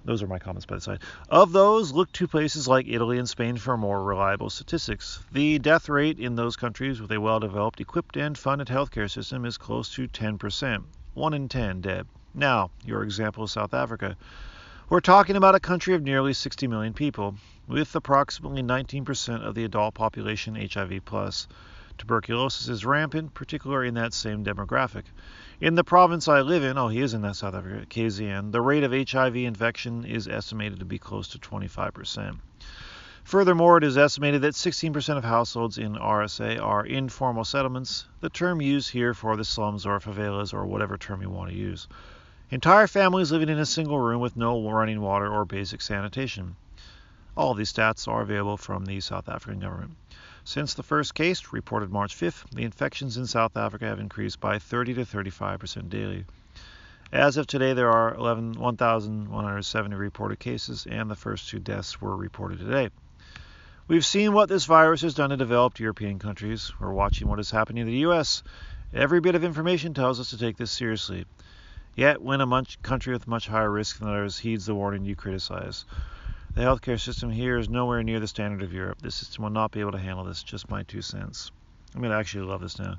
[0.05, 1.03] Those are my comments by the side.
[1.29, 5.21] Of those, look to places like Italy and Spain for more reliable statistics.
[5.33, 9.45] The death rate in those countries with a well developed, equipped, and funded healthcare system
[9.45, 10.85] is close to 10%.
[11.18, 12.07] 1 in 10 dead.
[12.33, 14.16] Now, your example is South Africa.
[14.88, 17.35] We're talking about a country of nearly 60 million people,
[17.66, 21.02] with approximately 19% of the adult population HIV.
[21.98, 25.02] Tuberculosis is rampant, particularly in that same demographic.
[25.61, 28.61] In the province I live in, oh, he is in that South Africa, KZN, the
[28.61, 32.38] rate of HIV infection is estimated to be close to 25%.
[33.29, 38.62] Furthermore, it is estimated that 16% of households in RSA are informal settlements, the term
[38.62, 41.88] used here for the slums or favelas or whatever term you want to use.
[42.51, 46.57] Entire families living in a single room with no running water or basic sanitation.
[47.37, 49.95] All these stats are available from the South African government.
[50.45, 54.59] Since the first case, reported March 5th, the infections in South Africa have increased by
[54.59, 56.25] 30 to 35% daily.
[57.12, 62.61] As of today, there are 1,170 reported cases, and the first two deaths were reported
[62.61, 62.88] today.
[63.88, 66.70] We've seen what this virus has done to developed European countries.
[66.79, 68.42] We're watching what is happening in the U.S.
[68.92, 71.24] Every bit of information tells us to take this seriously.
[71.94, 75.16] Yet, when a much country with much higher risk than others heeds the warning, you
[75.16, 75.87] criticize.
[76.55, 79.01] The healthcare system here is nowhere near the standard of Europe.
[79.01, 80.42] The system will not be able to handle this.
[80.42, 81.51] Just my two cents.
[81.94, 82.96] I'm going to actually love this now.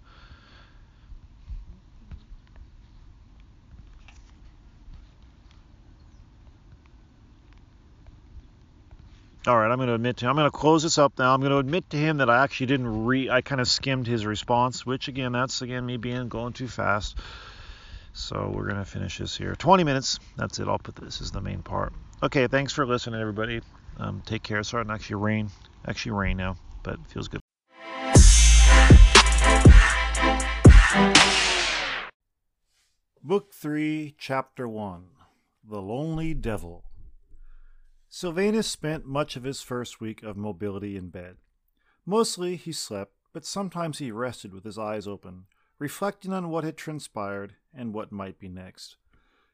[9.47, 10.31] All right, I'm going to admit to him.
[10.31, 11.33] I'm going to close this up now.
[11.33, 13.29] I'm going to admit to him that I actually didn't re.
[13.29, 17.17] I kind of skimmed his response, which again, that's again me being going too fast.
[18.11, 19.55] So we're going to finish this here.
[19.55, 20.19] 20 minutes.
[20.35, 20.67] That's it.
[20.67, 21.93] I'll put this as the main part.
[22.21, 23.61] Okay, thanks for listening, everybody.
[23.97, 24.59] Um, take care.
[24.59, 25.49] It's starting to actually rain.
[25.87, 27.39] Actually rain now, but it feels good.
[33.23, 35.05] Book 3, Chapter 1
[35.63, 36.83] The Lonely Devil.
[38.11, 41.37] Sylvanus spent much of his first week of mobility in bed.
[42.07, 45.45] Mostly he slept, but sometimes he rested with his eyes open,
[45.77, 48.97] reflecting on what had transpired and what might be next.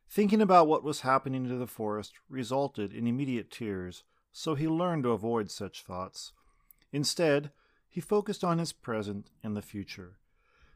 [0.10, 5.04] Thinking about what was happening to the forest resulted in immediate tears, so he learned
[5.04, 6.32] to avoid such thoughts.
[6.94, 7.52] Instead,
[7.89, 10.18] he focused on his present and the future.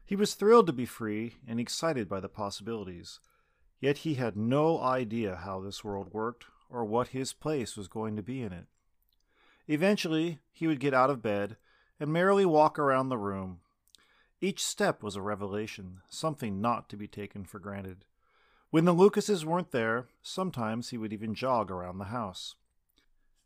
[0.04, 3.20] He was thrilled to be free and excited by the possibilities.
[3.80, 8.16] Yet he had no idea how this world worked or what his place was going
[8.16, 8.66] to be in it.
[9.68, 11.56] Eventually, he would get out of bed
[11.98, 13.60] and merrily walk around the room.
[14.40, 18.04] Each step was a revelation, something not to be taken for granted.
[18.70, 22.54] When the Lucases weren't there, sometimes he would even jog around the house.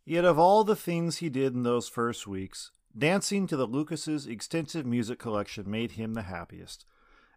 [0.05, 4.27] Yet of all the things he did in those first weeks, dancing to the Lucases'
[4.27, 6.85] extensive music collection made him the happiest.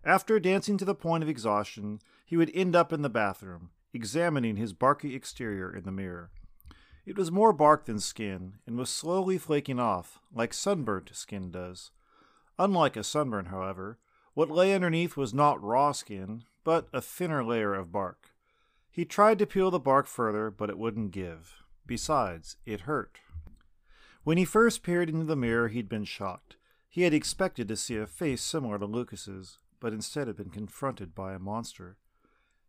[0.04, 4.56] After dancing to the point of exhaustion, he would end up in the bathroom, examining
[4.56, 6.30] his barky exterior in the mirror.
[7.06, 11.92] It was more bark than skin, and was slowly flaking off, like sunburnt skin does.
[12.60, 13.98] Unlike a sunburn, however,
[14.34, 18.32] what lay underneath was not raw skin, but a thinner layer of bark.
[18.92, 21.64] He tried to peel the bark further, but it wouldn't give.
[21.86, 23.20] Besides, it hurt.
[24.24, 26.58] When he first peered into the mirror, he'd been shocked.
[26.90, 31.16] He had expected to see a face similar to Lucas's, but instead had been confronted
[31.16, 31.96] by a monster.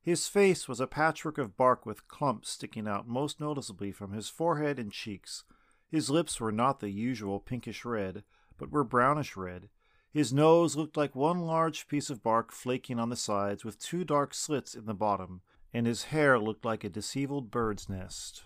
[0.03, 4.29] His face was a patchwork of bark with clumps sticking out most noticeably from his
[4.29, 5.45] forehead and cheeks.
[5.91, 8.25] His lips were not the usual pinkish red,
[8.57, 9.69] but were brownish red.
[10.11, 14.05] His nose looked like one large piece of bark flaking on the sides with two
[14.05, 15.43] dark slits in the bottom,
[15.75, 18.45] and his hair looked like a disheveled bird's nest.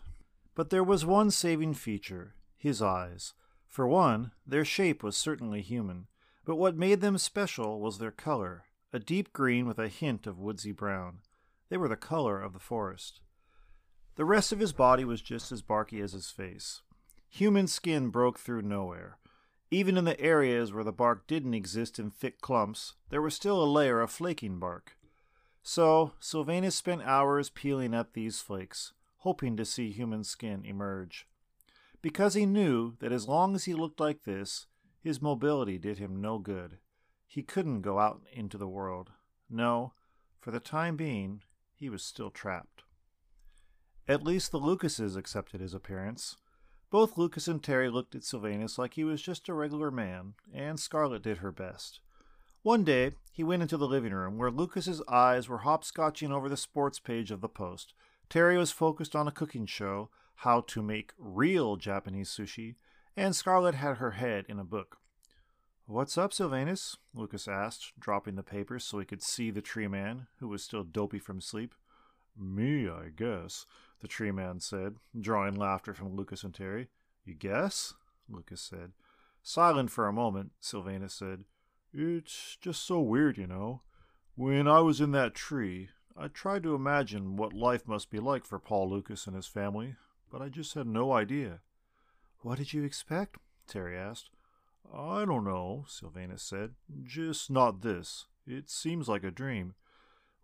[0.54, 3.34] But there was one saving feature his eyes.
[3.68, 6.06] For one, their shape was certainly human,
[6.44, 10.38] but what made them special was their color a deep green with a hint of
[10.38, 11.20] woodsy brown.
[11.72, 13.22] They were the color of the forest.
[14.16, 16.82] The rest of his body was just as barky as his face.
[17.30, 19.16] Human skin broke through nowhere.
[19.70, 23.62] Even in the areas where the bark didn't exist in thick clumps, there was still
[23.62, 24.98] a layer of flaking bark.
[25.62, 31.26] So, Sylvanus spent hours peeling at these flakes, hoping to see human skin emerge.
[32.02, 34.66] Because he knew that as long as he looked like this,
[35.00, 36.76] his mobility did him no good.
[37.26, 39.12] He couldn't go out into the world.
[39.48, 39.94] No,
[40.38, 41.40] for the time being,
[41.82, 42.84] he was still trapped.
[44.06, 46.36] At least the Lucases accepted his appearance.
[46.90, 50.78] Both Lucas and Terry looked at Sylvanus like he was just a regular man, and
[50.78, 51.98] Scarlet did her best.
[52.62, 56.56] One day, he went into the living room where Lucas's eyes were hopscotching over the
[56.56, 57.94] sports page of the Post.
[58.30, 62.76] Terry was focused on a cooking show, how to make real Japanese sushi,
[63.16, 64.98] and Scarlet had her head in a book.
[65.86, 66.96] What's up, Sylvanus?
[67.12, 70.84] Lucas asked, dropping the paper so he could see the tree man, who was still
[70.84, 71.74] dopey from sleep.
[72.38, 73.66] Me, I guess,
[74.00, 76.88] the tree man said, drawing laughter from Lucas and Terry.
[77.24, 77.94] You guess?
[78.28, 78.92] Lucas said.
[79.42, 81.44] Silent for a moment, Sylvanus said,
[81.92, 83.82] It's just so weird, you know.
[84.36, 88.44] When I was in that tree, I tried to imagine what life must be like
[88.44, 89.96] for Paul Lucas and his family,
[90.30, 91.58] but I just had no idea.
[92.38, 93.36] What did you expect?
[93.66, 94.30] Terry asked.
[94.94, 96.72] I don't know, Sylvanus said.
[97.04, 98.26] Just not this.
[98.46, 99.74] It seems like a dream.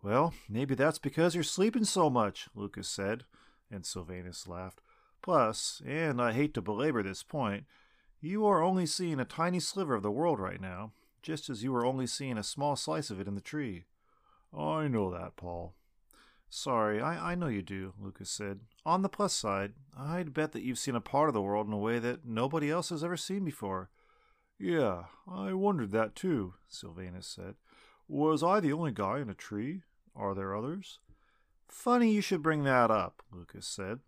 [0.01, 3.25] Well, maybe that's because you're sleeping so much, Lucas said,
[3.69, 4.81] and Sylvanus laughed.
[5.21, 7.65] Plus, and I hate to belabor this point,
[8.21, 11.71] you are only seeing a tiny sliver of the world right now, just as you
[11.71, 13.85] were only seeing a small slice of it in the tree.
[14.57, 15.73] I know that, Paul.
[16.49, 18.61] Sorry, I, I know you do, Lucas said.
[18.85, 21.73] On the plus side, I'd bet that you've seen a part of the world in
[21.73, 23.89] a way that nobody else has ever seen before.
[24.59, 27.55] Yeah, I wondered that too, Sylvanus said.
[28.09, 29.83] Was I the only guy in a tree?
[30.15, 30.99] Are there others?
[31.69, 33.99] Funny you should bring that up, Lucas said.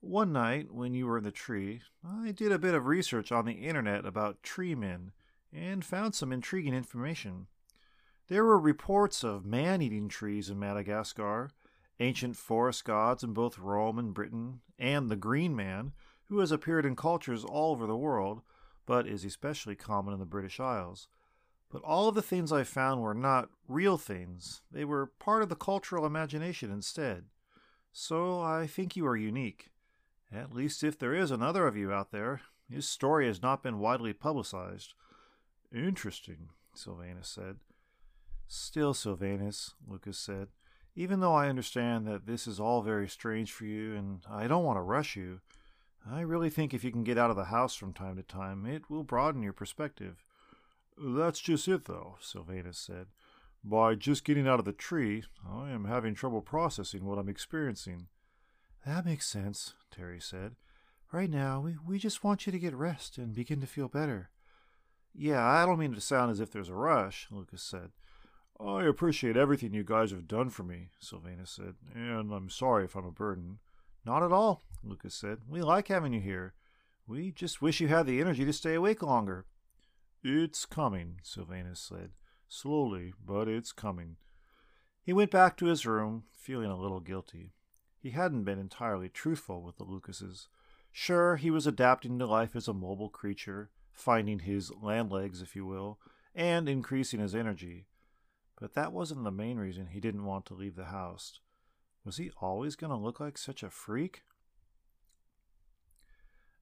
[0.00, 3.44] One night, when you were in the tree, I did a bit of research on
[3.44, 5.12] the internet about tree men
[5.52, 7.46] and found some intriguing information.
[8.28, 11.50] There were reports of man eating trees in Madagascar,
[12.00, 15.92] ancient forest gods in both Rome and Britain, and the Green Man,
[16.24, 18.42] who has appeared in cultures all over the world,
[18.86, 21.08] but is especially common in the British Isles.
[21.70, 25.48] But all of the things I found were not real things, they were part of
[25.48, 27.24] the cultural imagination instead.
[27.92, 29.70] So I think you are unique.
[30.32, 33.78] At least if there is another of you out there, his story has not been
[33.78, 34.94] widely publicized.
[35.72, 37.56] Interesting, Sylvanus said.
[38.46, 40.48] Still, Sylvanus, Lucas said,
[40.96, 44.64] even though I understand that this is all very strange for you and I don't
[44.64, 45.40] want to rush you,
[46.10, 48.66] I really think if you can get out of the house from time to time,
[48.66, 50.24] it will broaden your perspective.
[50.98, 53.06] That's just it, though, Sylvanus said.
[53.64, 58.08] By just getting out of the tree, I am having trouble processing what I'm experiencing.
[58.86, 60.56] That makes sense, Terry said.
[61.10, 64.28] Right now, we, we just want you to get rest and begin to feel better.
[65.14, 67.92] Yeah, I don't mean to sound as if there's a rush, Lucas said.
[68.60, 72.94] I appreciate everything you guys have done for me, Sylvanus said, and I'm sorry if
[72.94, 73.58] I'm a burden.
[74.04, 75.38] Not at all, Lucas said.
[75.48, 76.54] We like having you here.
[77.06, 79.46] We just wish you had the energy to stay awake longer.
[80.22, 82.10] It's coming, Sylvanus said.
[82.48, 84.16] Slowly, but it's coming.
[85.02, 87.52] He went back to his room, feeling a little guilty.
[87.98, 90.48] He hadn't been entirely truthful with the Lucases.
[90.92, 95.54] Sure, he was adapting to life as a mobile creature, finding his land legs, if
[95.54, 95.98] you will,
[96.34, 97.86] and increasing his energy.
[98.60, 101.40] But that wasn't the main reason he didn't want to leave the house.
[102.04, 104.22] Was he always going to look like such a freak?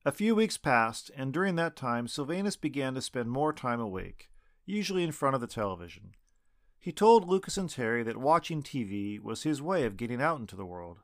[0.05, 4.31] A few weeks passed, and during that time Sylvanus began to spend more time awake,
[4.67, 6.17] usually in front of the television.
[6.81, 10.57] He told Lucas and Terry that watching TV was his way of getting out into
[10.57, 10.99] the world.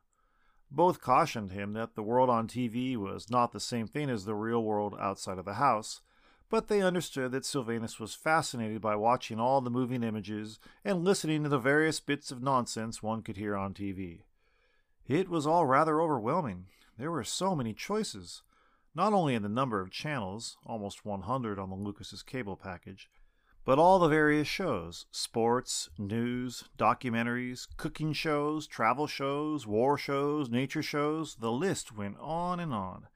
[0.69, 4.35] Both cautioned him that the world on TV was not the same thing as the
[4.35, 6.01] real world outside of the house,
[6.51, 11.45] but they understood that Sylvanus was fascinated by watching all the moving images and listening
[11.45, 14.23] to the various bits of nonsense one could hear on TV.
[15.07, 16.67] It was all rather overwhelming.
[16.99, 18.43] There were so many choices,
[18.99, 23.09] not only in the number of channels, almost 100 on the Lucas's cable package,
[23.65, 30.83] but all the various shows sports, news, documentaries, cooking shows, travel shows, war shows, nature
[30.83, 33.07] shows the list went on and on.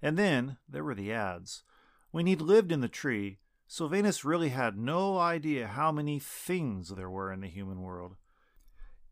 [0.00, 1.62] And then there were the ads.
[2.10, 7.10] When he'd lived in the tree, Sylvanus really had no idea how many things there
[7.10, 8.16] were in the human world.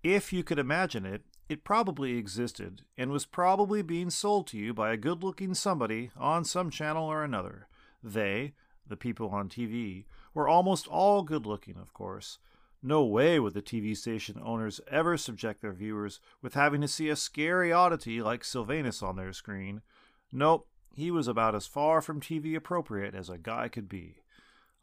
[0.02, 4.74] If you could imagine it, it probably existed and was probably being sold to you
[4.74, 7.68] by a good looking somebody on some channel or another.
[8.02, 8.54] They,
[8.86, 12.38] the people on TV, were almost all good looking, of course.
[12.82, 17.08] No way would the TV station owners ever subject their viewers with having to see
[17.08, 19.82] a scary oddity like Sylvanus on their screen.
[20.30, 24.16] Nope, he was about as far from TV appropriate as a guy could be.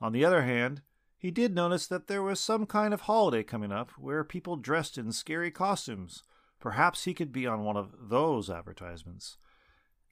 [0.02, 0.82] On the other hand,
[1.18, 4.98] he did notice that there was some kind of holiday coming up where people dressed
[4.98, 6.24] in scary costumes.
[6.64, 9.36] Perhaps he could be on one of those advertisements.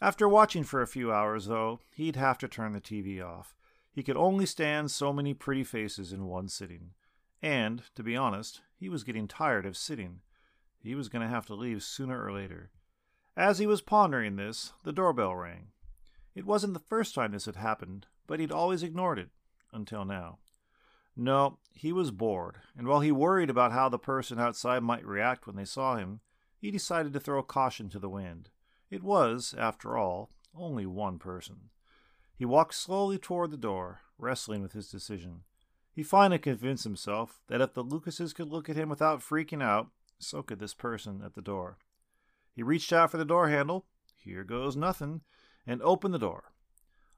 [0.02, 3.56] After watching for a few hours, though, he'd have to turn the TV off.
[3.90, 6.90] He could only stand so many pretty faces in one sitting.
[7.42, 10.20] And, to be honest, he was getting tired of sitting.
[10.78, 12.72] He was going to have to leave sooner or later.
[13.38, 15.68] As he was pondering this, the doorbell rang.
[16.36, 19.30] It wasn't the first time this had happened, but he'd always ignored it
[19.72, 20.40] until now.
[21.16, 25.48] No, he was bored, and while he worried about how the person outside might react
[25.48, 26.20] when they saw him,
[26.62, 28.50] he decided to throw caution to the wind.
[28.92, 31.72] It was, after all, only one person.
[32.38, 35.42] He walked slowly toward the door, wrestling with his decision.
[35.92, 39.90] He finally convinced himself that if the Lucases could look at him without freaking out,
[40.20, 41.78] so could this person at the door.
[42.54, 43.86] He reached out for the door handle,
[44.18, 45.22] here goes nothing,
[45.66, 46.52] and opened the door.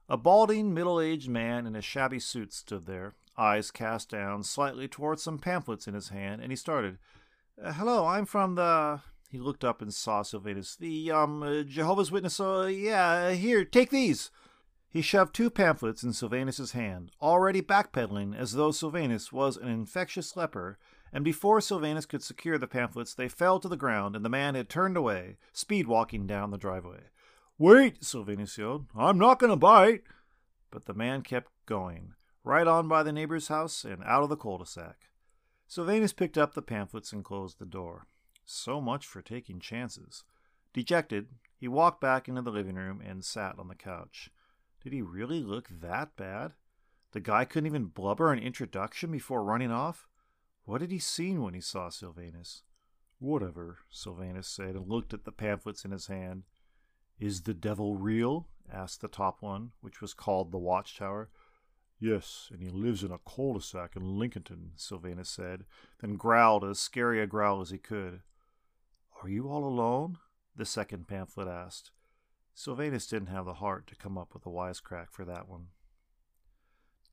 [0.08, 4.88] A balding, middle aged man in a shabby suit stood there, eyes cast down slightly
[4.88, 6.98] towards some pamphlets in his hand, and he started.
[7.62, 9.00] Uh, hello, I'm from the.
[9.34, 10.76] He looked up and saw Sylvanus.
[10.76, 12.38] The, um, uh, Jehovah's Witness.
[12.38, 14.30] Uh, yeah, here, take these.
[14.88, 20.36] He shoved two pamphlets in Sylvanus's hand, already backpedaling as though Sylvanus was an infectious
[20.36, 20.78] leper,
[21.12, 24.54] and before Sylvanus could secure the pamphlets, they fell to the ground, and the man
[24.54, 27.00] had turned away, speed walking down the driveway.
[27.58, 28.86] Wait, Sylvanus yelled.
[28.96, 30.04] I'm not going to bite.
[30.70, 32.14] But the man kept going,
[32.44, 35.08] right on by the neighbor's house and out of the cul-de-sac.
[35.66, 38.06] Sylvanus picked up the pamphlets and closed the door.
[38.44, 40.24] So much for taking chances.
[40.72, 44.30] Dejected, he walked back into the living room and sat on the couch.
[44.82, 46.52] Did he really look that bad?
[47.12, 50.08] The guy couldn't even blubber an introduction before running off?
[50.64, 52.62] What had he seen when he saw Sylvanus?
[53.18, 56.42] Whatever, Sylvanus said and looked at the pamphlets in his hand.
[57.18, 58.48] Is the devil real?
[58.70, 61.30] asked the top one, which was called the Watchtower.
[62.00, 65.64] Yes, and he lives in a cul-de-sac in Lincolnton, Sylvanus said,
[66.00, 68.20] then growled as scary a growl as he could.
[69.24, 70.18] Are you all alone?
[70.54, 71.92] the second pamphlet asked.
[72.54, 75.68] Sylvanus didn't have the heart to come up with a wisecrack for that one.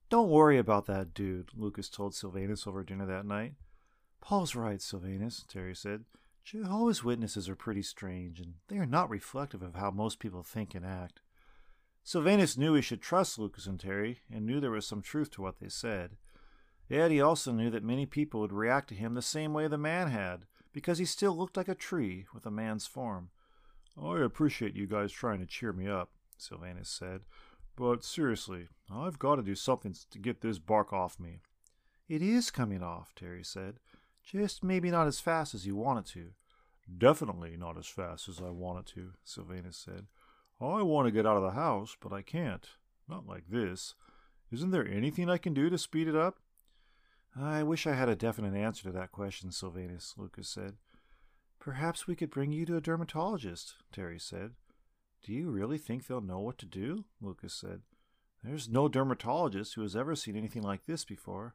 [0.09, 3.53] Don't worry about that dude, Lucas told Sylvanus over dinner that night.
[4.19, 6.03] Paul's right, Sylvanus, Terry said.
[6.43, 10.75] Jehovah's Witnesses are pretty strange, and they are not reflective of how most people think
[10.75, 11.21] and act.
[12.03, 15.41] Sylvanus knew he should trust Lucas and Terry, and knew there was some truth to
[15.41, 16.17] what they said.
[16.89, 19.77] Yet he also knew that many people would react to him the same way the
[19.77, 23.29] man had, because he still looked like a tree with a man's form.
[24.01, 27.21] I appreciate you guys trying to cheer me up, Sylvanus said,
[27.75, 31.39] but seriously, I've got to do something to get this bark off me.
[32.07, 33.75] It is coming off, Terry said.
[34.23, 36.31] Just maybe not as fast as you want it to.
[36.97, 40.07] Definitely not as fast as I want it to, Sylvanus said.
[40.59, 42.67] I want to get out of the house, but I can't.
[43.07, 43.95] Not like this.
[44.51, 46.37] Isn't there anything I can do to speed it up?
[47.39, 50.75] I wish I had a definite answer to that question, Sylvanus, Lucas said.
[51.59, 54.51] Perhaps we could bring you to a dermatologist, Terry said.
[55.23, 57.05] Do you really think they'll know what to do?
[57.21, 57.81] Lucas said.
[58.43, 61.53] There's no dermatologist who has ever seen anything like this before.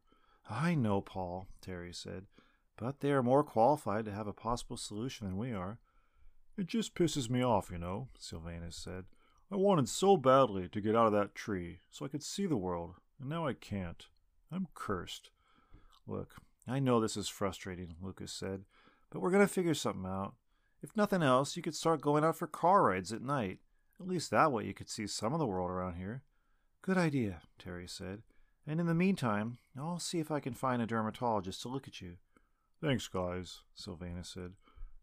[0.48, 2.26] I know, Paul, Terry said
[2.76, 5.78] but they are more qualified to have a possible solution than we are.
[6.56, 9.04] It just pisses me off, you know, Sylvanus said.
[9.50, 12.56] I wanted so badly to get out of that tree so I could see the
[12.56, 14.06] world, and now I can't.
[14.50, 15.30] I'm cursed.
[16.06, 16.34] Look,
[16.68, 18.64] I know this is frustrating, Lucas said,
[19.10, 20.34] but we're going to figure something out.
[20.82, 23.58] If nothing else, you could start going out for car rides at night.
[24.00, 26.22] At least that way you could see some of the world around here.
[26.82, 28.22] Good idea, Terry said.
[28.66, 32.00] And in the meantime, I'll see if I can find a dermatologist to look at
[32.00, 32.16] you.
[32.80, 34.52] Thanks, guys, Sylvanus said.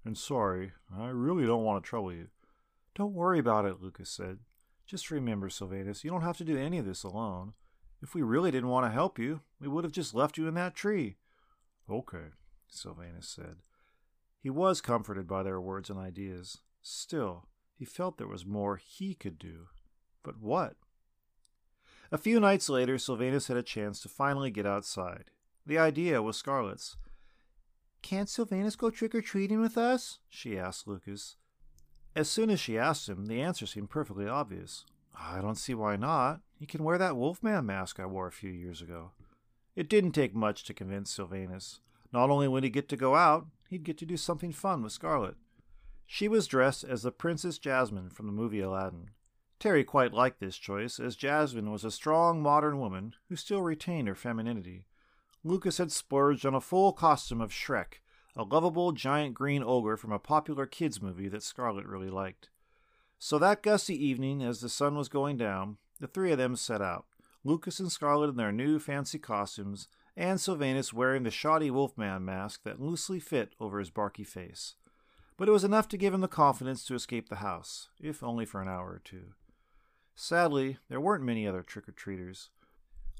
[0.05, 2.27] And sorry, I really don't want to trouble you.
[2.93, 4.39] Don't worry about it, Lucas said.
[4.85, 7.53] Just remember, Sylvanus, you don't have to do any of this alone.
[8.01, 10.53] If we really didn't want to help you, we would have just left you in
[10.55, 11.17] that tree.
[11.89, 12.31] Okay,
[12.67, 13.57] Sylvanus said.
[14.39, 16.59] He was comforted by their words and ideas.
[16.81, 19.67] Still, he felt there was more he could do.
[20.23, 20.75] But what?
[22.11, 25.31] A few nights later, Sylvanus had a chance to finally get outside.
[25.65, 26.97] The idea was Scarlet's.
[28.01, 30.19] Can't Sylvanus go trick or treating with us?
[30.29, 31.37] she asked Lucas.
[32.15, 34.85] As soon as she asked him, the answer seemed perfectly obvious.
[35.15, 36.41] I don't see why not.
[36.59, 39.11] He can wear that Wolfman mask I wore a few years ago.
[39.75, 41.79] It didn't take much to convince Sylvanus.
[42.11, 44.91] Not only would he get to go out, he'd get to do something fun with
[44.91, 45.35] Scarlet.
[46.05, 49.09] She was dressed as the Princess Jasmine from the movie Aladdin.
[49.59, 54.07] Terry quite liked this choice, as Jasmine was a strong modern woman who still retained
[54.07, 54.85] her femininity.
[55.43, 58.01] Lucas had splurged on a full costume of Shrek,
[58.35, 62.49] a lovable giant green ogre from a popular kids movie that Scarlet really liked.
[63.17, 66.81] So that gusty evening, as the sun was going down, the three of them set
[66.81, 67.05] out.
[67.43, 72.63] Lucas and Scarlet in their new fancy costumes, and Sylvanus wearing the shoddy wolfman mask
[72.63, 74.75] that loosely fit over his barky face.
[75.37, 78.45] But it was enough to give him the confidence to escape the house, if only
[78.45, 79.33] for an hour or two.
[80.15, 82.49] Sadly, there weren't many other trick or treaters.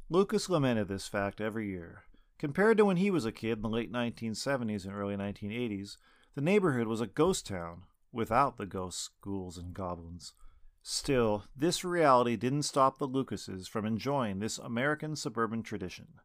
[0.10, 2.04] Lucas lamented this fact every year.
[2.38, 5.98] Compared to when he was a kid in the late 1970s and early 1980s,
[6.36, 10.34] the neighborhood was a ghost town without the ghosts, ghouls, and goblins.
[10.86, 16.20] Still, this reality didn't stop the Lucases from enjoying this American suburban tradition,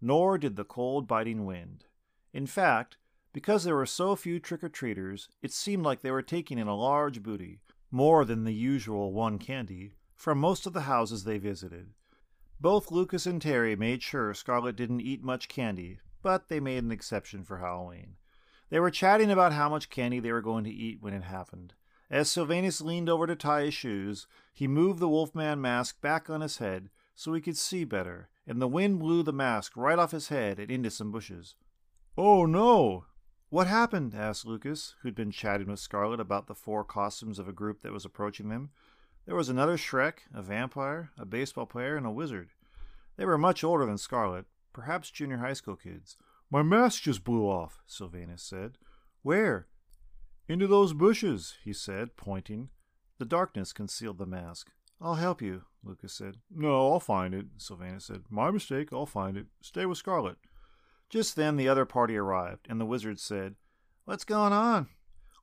[0.00, 1.86] nor did the cold, biting wind.
[2.32, 2.98] In fact,
[3.32, 6.68] because there were so few trick or treaters, it seemed like they were taking in
[6.68, 7.58] a large booty,
[7.90, 11.88] more than the usual one candy, from most of the houses they visited.
[12.60, 16.92] Both Lucas and Terry made sure Scarlet didn't eat much candy, but they made an
[16.92, 18.14] exception for Halloween.
[18.70, 21.74] They were chatting about how much candy they were going to eat when it happened.
[22.10, 26.40] As Sylvanus leaned over to tie his shoes, he moved the wolfman mask back on
[26.40, 30.12] his head so he could see better, and the wind blew the mask right off
[30.12, 31.56] his head and into some bushes.
[32.16, 33.06] Oh no!
[33.48, 34.14] What happened?
[34.14, 37.92] asked Lucas, who'd been chatting with Scarlet about the four costumes of a group that
[37.92, 38.70] was approaching them.
[39.24, 42.50] There was another Shrek, a vampire, a baseball player, and a wizard.
[43.16, 46.16] They were much older than Scarlet, perhaps junior high school kids.
[46.50, 48.78] My mask just blew off, Sylvanus said.
[49.22, 49.66] Where?
[50.48, 52.68] Into those bushes, he said, pointing.
[53.18, 54.70] The darkness concealed the mask.
[55.00, 56.36] I'll help you, Lucas said.
[56.50, 58.22] No, I'll find it, Sylvanus said.
[58.30, 59.46] My mistake, I'll find it.
[59.60, 60.36] Stay with Scarlet.
[61.08, 63.56] Just then the other party arrived, and the wizard said,
[64.04, 64.88] What's going on?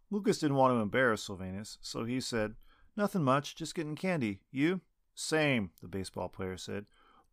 [0.10, 2.56] Lucas didn't want to embarrass Sylvanus, so he said,
[2.96, 4.40] Nothing much, just getting candy.
[4.52, 4.82] You?
[5.16, 6.86] Same, the baseball player said.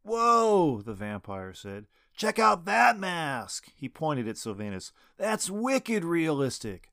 [0.03, 1.87] Whoa, the vampire said.
[2.17, 3.69] Check out that mask!
[3.77, 4.93] He pointed at Sylvanus.
[5.17, 6.91] That's wicked realistic.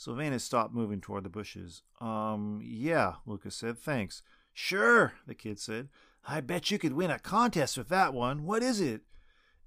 [0.00, 1.82] Sylvanus stopped moving toward the bushes.
[2.00, 3.78] Um, yeah, Lucas said.
[3.78, 4.22] Thanks.
[4.54, 5.90] Sure, the kid said.
[6.26, 8.46] I bet you could win a contest with that one.
[8.46, 9.02] What is it?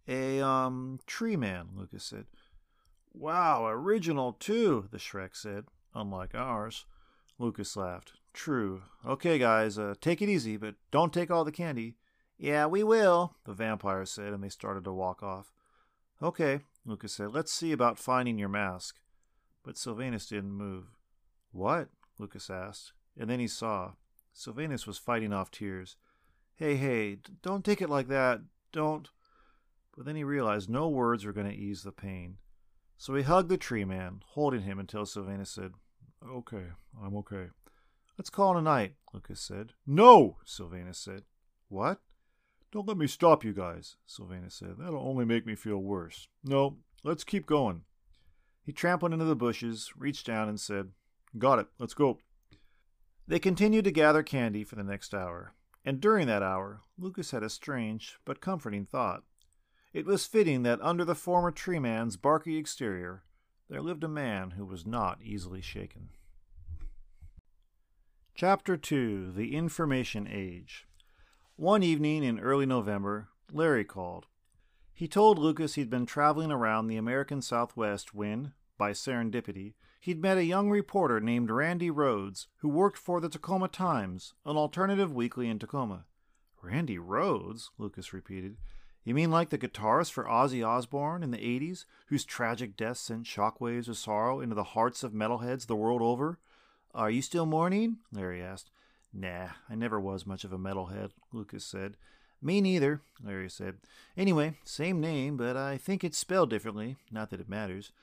[0.08, 2.26] A, um, tree man, Lucas said.
[3.14, 5.66] Wow, original too, the Shrek said.
[5.94, 6.88] Unlike ours.
[7.38, 8.14] Lucas laughed.
[8.34, 8.82] True.
[9.06, 11.98] Okay, guys, uh, take it easy, but don't take all the candy.
[12.40, 15.54] Yeah, we will, the vampire said, and they started to walk off.
[16.24, 17.32] Okay, Lucas said.
[17.32, 18.96] Let's see about finding your mask.
[19.64, 20.86] But Sylvanus didn't move.
[21.52, 21.90] What?
[22.20, 23.94] Lucas asked, and then he saw.
[24.34, 25.96] Sylvanus was fighting off tears.
[26.56, 28.42] Hey, hey, don't take it like that.
[28.72, 29.10] Don't.
[29.96, 32.38] But then he realized no words were going to ease the pain.
[32.98, 35.74] So he hugged the tree man, holding him until Sylvanus said,
[36.26, 36.66] Okay,
[37.04, 37.48] I'm okay.
[38.18, 39.74] Let's call it a night, Lucas said.
[39.86, 41.24] No, Sylvanus said.
[41.68, 42.00] What?
[42.72, 44.76] Don't let me stop you guys, Sylvanus said.
[44.80, 46.28] That'll only make me feel worse.
[46.44, 47.82] No, let's keep going.
[48.64, 50.92] He trampled into the bushes, reached down, and said,
[51.38, 52.20] Got it, let's go.
[53.28, 55.54] They continued to gather candy for the next hour,
[55.84, 59.24] and during that hour, Lucas had a strange but comforting thought.
[59.94, 63.24] It was fitting that under the former tree man's barky exterior
[63.70, 66.10] there lived a man who was not easily shaken.
[68.36, 70.88] Chapter 2 The Information Age
[71.56, 74.26] One evening in early November, Larry called.
[74.94, 80.38] He told Lucas he'd been traveling around the American Southwest when, by serendipity, he'd met
[80.38, 85.50] a young reporter named Randy Rhodes who worked for the Tacoma Times, an alternative weekly
[85.50, 86.06] in Tacoma.
[86.62, 87.72] Randy Rhodes?
[87.78, 88.58] Lucas repeated.
[89.04, 93.26] You mean like the guitarist for Ozzy Osbourne in the 80s, whose tragic death sent
[93.26, 96.40] shockwaves of sorrow into the hearts of metalheads the world over?
[96.94, 97.98] Are you still mourning?
[98.12, 98.70] Larry asked.
[99.12, 101.98] Nah, I never was much of a metalhead, Lucas said.
[102.44, 103.78] Me neither, Larry said.
[104.18, 106.98] Anyway, same name, but I think it's spelled differently.
[107.10, 107.94] Not that it matters.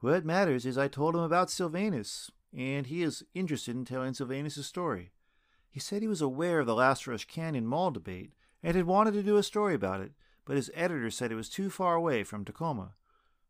[0.00, 4.64] What matters is I told him about Sylvanus, and he is interested in telling Sylvanus'
[4.64, 5.10] story.
[5.68, 8.32] He said he was aware of the Lazarus Canyon Mall debate
[8.62, 10.12] and had wanted to do a story about it,
[10.44, 12.92] but his editor said it was too far away from Tacoma.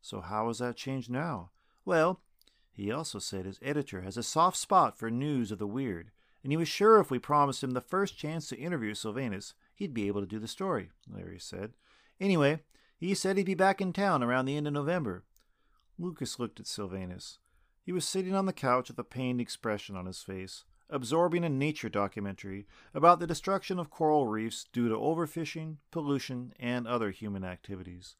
[0.00, 1.50] So how has that changed now?
[1.84, 2.20] Well,
[2.78, 6.12] He also said his editor has a soft spot for news of the weird,
[6.44, 9.94] and he was sure if we promised him the first chance to interview Sylvanus, he'd
[9.94, 11.72] be able to do the story, Larry said.
[12.20, 12.60] Anyway,
[12.98, 15.22] he said he'd be back in town around the end of November.
[15.98, 17.38] Lucas looked at Sylvanus.
[17.84, 21.48] He was sitting on the couch with a pained expression on his face, absorbing a
[21.48, 27.44] nature documentary about the destruction of coral reefs due to overfishing, pollution, and other human
[27.44, 28.16] activities.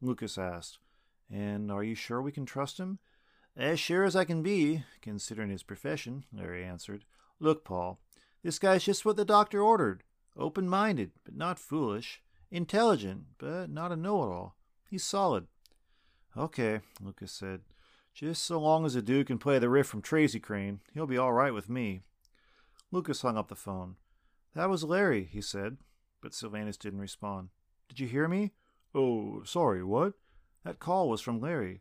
[0.00, 0.78] Lucas asked,
[1.30, 3.00] And are you sure we can trust him?
[3.56, 7.04] As sure as I can be, considering his profession, Larry answered.
[7.40, 7.98] Look, Paul,
[8.44, 10.04] this guy's just what the doctor ordered.
[10.36, 12.22] Open minded, but not foolish.
[12.50, 14.56] Intelligent, but not a know it all.
[14.88, 15.46] He's solid.
[16.36, 17.60] Okay, Lucas said.
[18.14, 21.16] Just so long as the dude can play the riff from Crazy Train, he'll be
[21.16, 22.02] all right with me.
[22.90, 23.96] Lucas hung up the phone.
[24.54, 25.78] That was Larry, he said,
[26.20, 27.48] but Sylvanus didn't respond.
[27.88, 28.52] Did you hear me?
[28.94, 30.12] Oh, sorry, what?
[30.64, 31.80] That call was from Larry.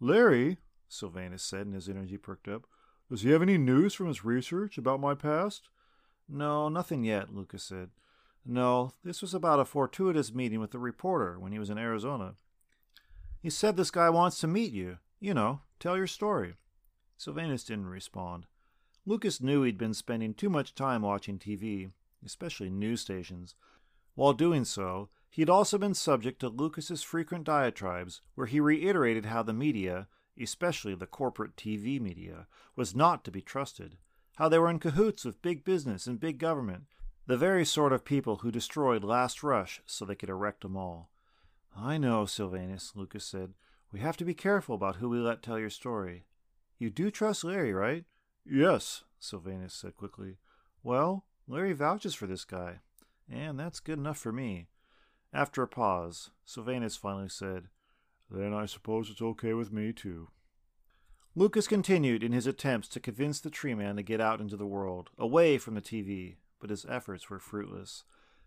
[0.00, 0.58] Larry?
[0.88, 2.66] Sylvanus said, and his energy perked up.
[3.08, 5.68] Does he have any news from his research about my past?
[6.32, 7.90] No, nothing yet, Lucas said.
[8.46, 12.34] No, this was about a fortuitous meeting with the reporter when he was in Arizona.
[13.42, 14.98] He said this guy wants to meet you.
[15.18, 16.54] You know, tell your story.
[17.16, 18.46] Sylvanus didn't respond.
[19.04, 21.90] Lucas knew he'd been spending too much time watching TV,
[22.24, 23.54] especially news stations.
[24.14, 29.42] While doing so, he'd also been subject to Lucas's frequent diatribes where he reiterated how
[29.42, 30.06] the media,
[30.40, 33.96] especially the corporate TV media, was not to be trusted,
[34.40, 36.84] how they were in cahoots with big business and big government,
[37.26, 41.10] the very sort of people who destroyed Last Rush so they could erect a mall.
[41.76, 43.52] I know, Sylvanus, Lucas said.
[43.92, 46.24] We have to be careful about who we let tell your story.
[46.78, 48.06] You do trust Larry, right?
[48.46, 50.38] Yes, Sylvanus said quickly.
[50.82, 52.78] Well, Larry vouches for this guy,
[53.30, 54.68] and that's good enough for me.
[55.34, 57.64] After a pause, Sylvanus finally said,
[58.30, 60.28] Then I suppose it's okay with me, too.
[61.36, 64.66] Lucas continued in his attempts to convince the tree man to get out into the
[64.66, 68.02] world, away from the TV, but his efforts were fruitless.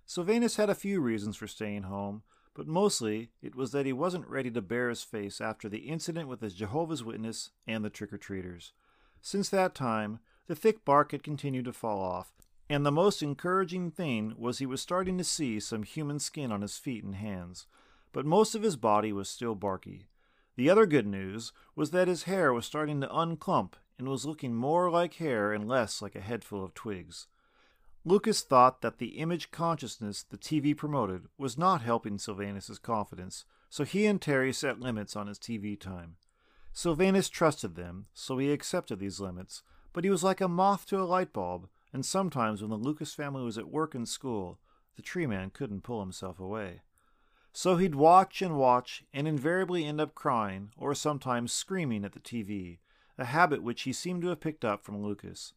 [0.05, 2.23] Sylvanus had a few reasons for staying home,
[2.53, 6.27] but mostly it was that he wasn't ready to bear his face after the incident
[6.27, 8.73] with the Jehovah's Witness and the trick or treaters.
[9.21, 12.33] Since that time, the thick bark had continued to fall off,
[12.69, 16.61] and the most encouraging thing was he was starting to see some human skin on
[16.61, 17.65] his feet and hands,
[18.11, 20.09] but most of his body was still barky.
[20.55, 24.53] The other good news was that his hair was starting to unclump and was looking
[24.53, 27.27] more like hair and less like a headful of twigs.
[28.05, 33.83] Lucas thought that the image consciousness the TV promoted was not helping Sylvanus's confidence, so
[33.83, 36.17] he and Terry set limits on his TV time.
[36.73, 40.99] Sylvanus trusted them, so he accepted these limits, but he was like a moth to
[40.99, 44.59] a light bulb, and sometimes when the Lucas family was at work and school,
[44.95, 46.81] the tree man couldn't pull himself away.
[47.55, 52.19] So he'd watch and watch and invariably end up crying or sometimes screaming at the
[52.19, 52.79] TV,
[53.15, 55.53] a habit which he seemed to have picked up from Lucas.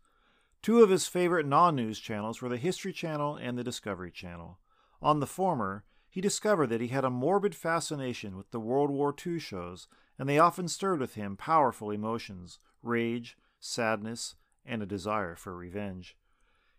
[0.60, 4.58] Two of his favorite non news channels were the History Channel and the Discovery Channel.
[5.00, 9.14] On the former, he discovered that he had a morbid fascination with the World War
[9.26, 9.88] II shows,
[10.18, 14.34] and they often stirred with him powerful emotions rage, sadness,
[14.66, 16.14] and a desire for revenge.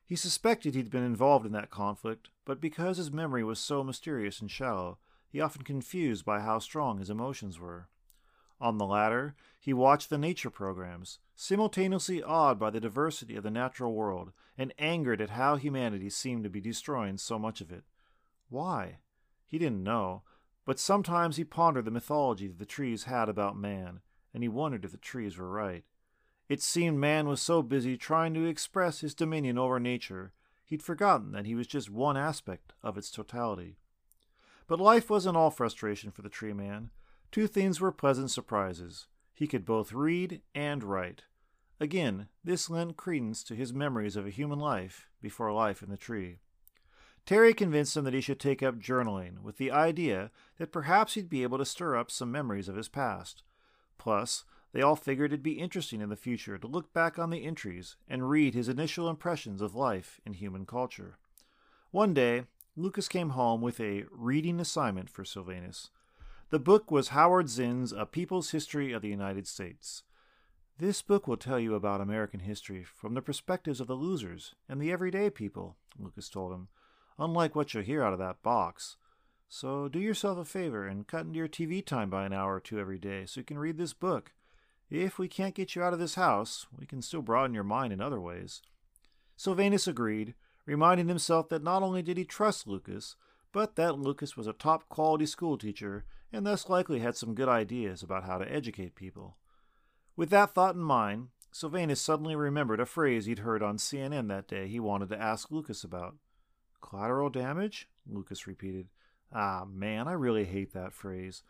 [0.05, 4.39] He suspected he'd been involved in that conflict, but because his memory was so mysterious
[4.39, 7.89] and shallow, he often confused by how strong his emotions were.
[8.59, 13.51] On the latter, he watched the nature programs, simultaneously awed by the diversity of the
[13.51, 17.83] natural world and angered at how humanity seemed to be destroying so much of it.
[18.49, 18.99] Why?
[19.45, 20.23] He didn't know,
[20.65, 24.01] but sometimes he pondered the mythology that the trees had about man,
[24.33, 25.83] and he wondered if the trees were right.
[26.49, 30.33] It seemed man was so busy trying to express his dominion over nature,
[30.65, 33.77] he'd forgotten that he was just one aspect of its totality.
[34.67, 36.89] But life wasn't all frustration for the tree man.
[37.31, 39.07] Two things were pleasant surprises.
[39.33, 41.23] He could both read and write.
[41.79, 45.97] Again, this lent credence to his memories of a human life before life in the
[45.97, 46.39] tree.
[47.25, 51.29] Terry convinced him that he should take up journaling, with the idea that perhaps he'd
[51.29, 53.43] be able to stir up some memories of his past.
[53.97, 57.43] Plus, they all figured it'd be interesting in the future to look back on the
[57.43, 61.17] entries and read his initial impressions of life in human culture.
[61.91, 62.45] One day,
[62.79, 65.89] Lucas came home with a reading assignment for Sylvanus.
[66.51, 70.03] The book was Howard Zinn's A People's History of the United States.
[70.77, 74.79] This book will tell you about American history from the perspectives of the losers and
[74.79, 76.67] the everyday people, Lucas told him,
[77.17, 78.95] unlike what you'll hear out of that box.
[79.49, 82.59] So do yourself a favor and cut into your TV time by an hour or
[82.59, 84.33] two every day so you can read this book.
[84.91, 87.91] If we can't get you out of this house, we can still broaden your mind
[87.91, 88.61] in other ways.
[89.35, 90.35] Sylvanus agreed,
[90.67, 93.15] reminding himself that not only did he trust Lucas,
[93.51, 98.03] but that Lucas was a top quality schoolteacher and thus likely had some good ideas
[98.03, 99.37] about how to educate people.
[100.15, 104.47] With that thought in mind, Sylvanus suddenly remembered a phrase he'd heard on CNN that
[104.47, 106.15] day he wanted to ask Lucas about.
[106.81, 107.87] Collateral damage?
[108.05, 108.87] Lucas repeated.
[109.33, 111.43] Ah, man, I really hate that phrase.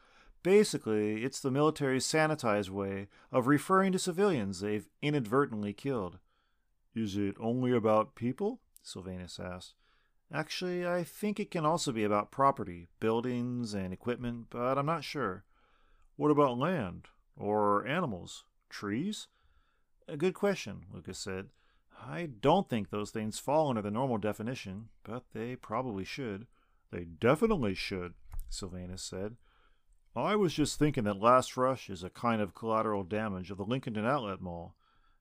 [0.43, 6.19] Basically, it's the military's sanitized way of referring to civilians they've inadvertently killed.
[6.95, 8.59] Is it only about people?
[8.83, 9.73] Sylvanus asked.
[10.33, 15.03] Actually, I think it can also be about property, buildings, and equipment, but I'm not
[15.03, 15.45] sure.
[16.17, 17.07] What about land?
[17.37, 18.43] Or animals?
[18.69, 19.27] Trees?
[20.07, 21.47] A good question, Lucas said.
[21.99, 26.47] I don't think those things fall under the normal definition, but they probably should.
[26.91, 28.13] They definitely should,
[28.49, 29.35] Sylvanus said.
[30.15, 33.65] I was just thinking that Last Rush is a kind of collateral damage of the
[33.65, 34.75] Lincolnton Outlet Mall.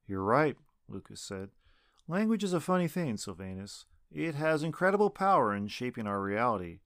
[0.06, 0.56] You're right,
[0.88, 1.50] Lucas said.
[2.08, 3.84] Language is a funny thing, Sylvanus.
[4.12, 6.78] It has incredible power in shaping our reality.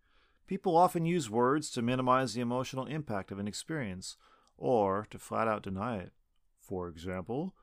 [0.46, 4.16] People often use words to minimize the emotional impact of an experience,
[4.56, 6.12] or to flat out deny it.
[6.58, 7.54] For example?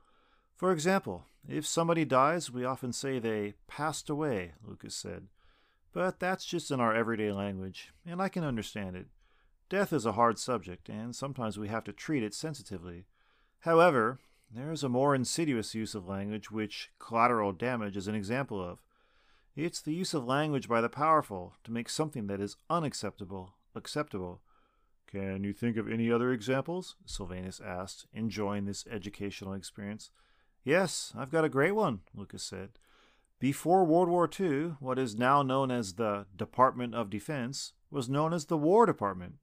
[0.55, 5.27] For example, if somebody dies, we often say they passed away, Lucas said.
[5.93, 9.07] But that's just in our everyday language, and I can understand it.
[9.67, 13.05] Death is a hard subject, and sometimes we have to treat it sensitively.
[13.61, 14.19] However,
[14.51, 18.79] there is a more insidious use of language which collateral damage is an example of.
[19.55, 24.41] It's the use of language by the powerful to make something that is unacceptable acceptable.
[25.09, 26.95] Can you think of any other examples?
[27.05, 30.11] Sylvanus asked, enjoying this educational experience.
[30.65, 32.71] Yes, I've got a great one, Lucas said.
[33.39, 38.33] Before World War II, what is now known as the Department of Defense was known
[38.33, 39.35] as the War Department.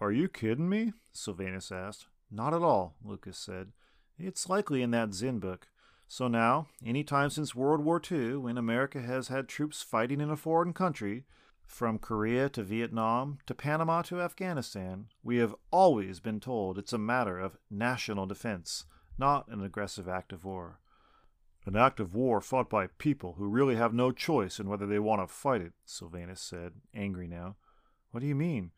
[0.00, 0.92] Are you kidding me?
[1.12, 2.08] Sylvanus asked.
[2.30, 3.72] Not at all, Lucas said.
[4.22, 5.68] It's likely in that Zinn book.
[6.06, 10.30] So now, any time since World War II, when America has had troops fighting in
[10.30, 11.24] a foreign country,
[11.64, 16.98] from Korea to Vietnam to Panama to Afghanistan, we have always been told it's a
[16.98, 18.84] matter of national defense,
[19.16, 20.80] not an aggressive act of war.
[21.64, 24.98] An act of war fought by people who really have no choice in whether they
[24.98, 27.56] want to fight it, Sylvanus said, angry now.
[28.10, 28.72] What do you mean?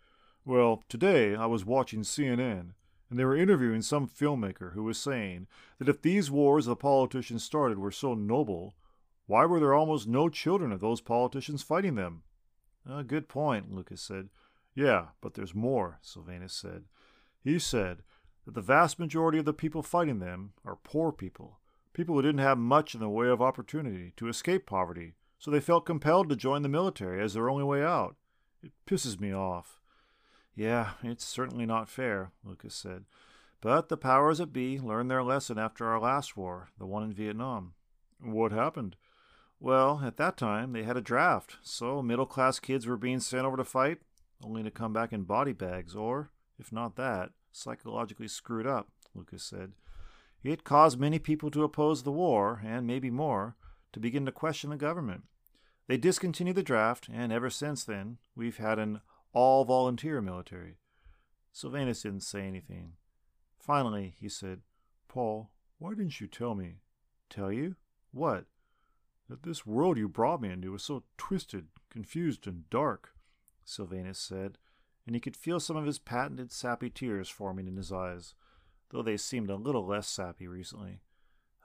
[0.44, 2.74] Well, today I was watching CNN,
[3.12, 5.46] and they were interviewing some filmmaker who was saying
[5.78, 8.74] that if these wars the politicians started were so noble,
[9.26, 12.22] why were there almost no children of those politicians fighting them?
[12.90, 14.30] A good point, Lucas said.
[14.74, 16.84] Yeah, but there's more, Sylvanus said.
[17.44, 17.98] He said
[18.46, 21.60] that the vast majority of the people fighting them are poor people,
[21.92, 25.60] people who didn't have much in the way of opportunity to escape poverty, so they
[25.60, 28.16] felt compelled to join the military as their only way out.
[28.62, 29.81] It pisses me off.
[30.54, 33.04] Yeah, it's certainly not fair, Lucas said.
[33.60, 37.12] But the powers that be learned their lesson after our last war, the one in
[37.12, 37.74] Vietnam.
[38.20, 38.96] What happened?
[39.60, 43.46] Well, at that time, they had a draft, so middle class kids were being sent
[43.46, 43.98] over to fight,
[44.44, 49.44] only to come back in body bags, or, if not that, psychologically screwed up, Lucas
[49.44, 49.72] said.
[50.42, 53.54] It caused many people to oppose the war, and maybe more,
[53.92, 55.22] to begin to question the government.
[55.86, 59.00] They discontinued the draft, and ever since then, we've had an
[59.32, 60.76] all volunteer military.
[61.52, 62.92] Sylvanus didn't say anything.
[63.58, 64.60] Finally, he said,
[65.08, 66.80] Paul, why didn't you tell me?
[67.30, 67.76] Tell you?
[68.12, 68.46] What?
[69.28, 73.14] That this world you brought me into was so twisted, confused, and dark,
[73.64, 74.58] Sylvanus said,
[75.06, 78.34] and he could feel some of his patented sappy tears forming in his eyes,
[78.90, 81.00] though they seemed a little less sappy recently.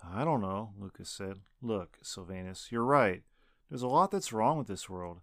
[0.04, 1.40] I don't know, Lucas said.
[1.62, 3.24] Look, Sylvanus, you're right.
[3.70, 5.22] There's a lot that's wrong with this world,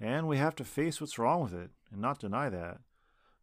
[0.00, 2.78] and we have to face what's wrong with it and not deny that.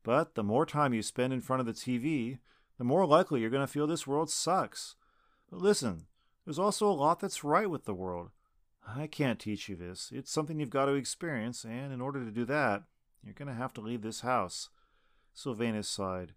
[0.03, 2.39] But the more time you spend in front of the TV,
[2.77, 4.95] the more likely you're going to feel this world sucks.
[5.49, 6.05] But listen,
[6.45, 8.29] there's also a lot that's right with the world.
[8.87, 10.11] I can't teach you this.
[10.13, 12.83] It's something you've got to experience, and in order to do that,
[13.23, 14.69] you're going to have to leave this house.
[15.33, 16.33] Sylvanus sighed.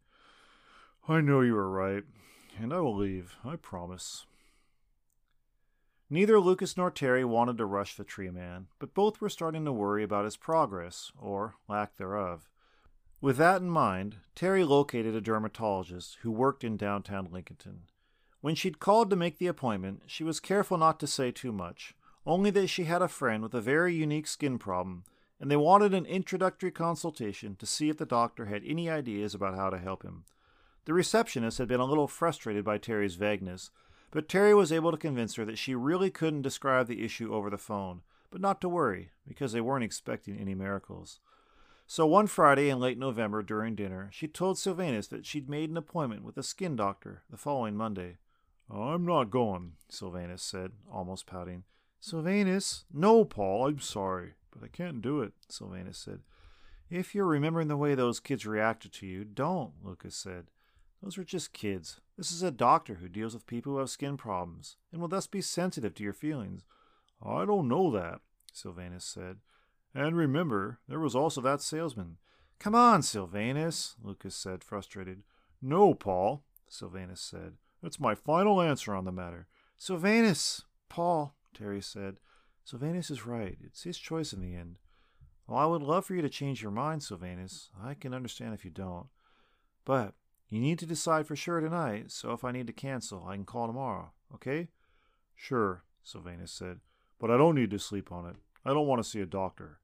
[1.09, 2.03] I know you are right,
[2.61, 4.27] and I will leave, I promise.
[6.13, 9.73] Neither Lucas nor Terry wanted to rush the tree man, but both were starting to
[9.73, 12.49] worry about his progress, or lack thereof.
[13.21, 17.83] With that in mind, Terry located a dermatologist who worked in downtown Lincolnton.
[18.41, 21.95] When she'd called to make the appointment, she was careful not to say too much,
[22.27, 25.05] only that she had a friend with a very unique skin problem,
[25.39, 29.55] and they wanted an introductory consultation to see if the doctor had any ideas about
[29.55, 30.25] how to help him.
[30.87, 33.71] The receptionist had been a little frustrated by Terry's vagueness,
[34.11, 37.51] but Terry was able to convince her that she really couldn't describe the issue over
[37.51, 41.21] the phone, but not to worry, because they weren't expecting any miracles.
[41.87, 45.77] So one Friday in late November during dinner, she told Sylvanus that she'd made an
[45.77, 48.19] appointment with a skin doctor the following Monday.
[48.73, 51.65] I'm not going, Sylvanus said, almost pouting.
[51.99, 52.85] Sylvanus?
[52.93, 56.21] No, Paul, I'm sorry, but I can't do it, Sylvanus said.
[56.89, 60.47] If you're remembering the way those kids reacted to you, don't, Lucas said.
[61.03, 62.01] Those are just kids.
[62.18, 65.26] This is a doctor who deals with people who have skin problems and will thus
[65.26, 66.64] be sensitive to your feelings.
[67.24, 68.20] I don't know that,
[68.53, 69.36] Sylvanus said.
[69.94, 72.18] And remember, there was also that salesman.
[72.59, 75.22] Come on, Sylvanus, Lucas said, frustrated.
[75.62, 77.55] No, Paul, Sylvanus said.
[77.82, 79.46] That's my final answer on the matter.
[79.78, 82.16] Sylvanus, Paul, Terry said.
[82.64, 83.57] Sylvanus is right.
[83.64, 84.76] It's his choice in the end.
[85.46, 87.70] Well, I would love for you to change your mind, Sylvanus.
[87.82, 89.07] I can understand if you don't.
[89.84, 90.14] But
[90.51, 93.44] you need to decide for sure tonight, so if I need to cancel, I can
[93.44, 94.68] call tomorrow, okay?
[95.36, 96.80] Sure, Sylvanus said.
[97.20, 98.36] But I don't need to sleep on it.
[98.64, 99.78] I don't want to see a doctor.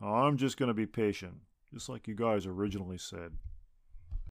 [0.00, 1.36] Uh, I'm just going to be patient,
[1.72, 3.32] just like you guys originally said.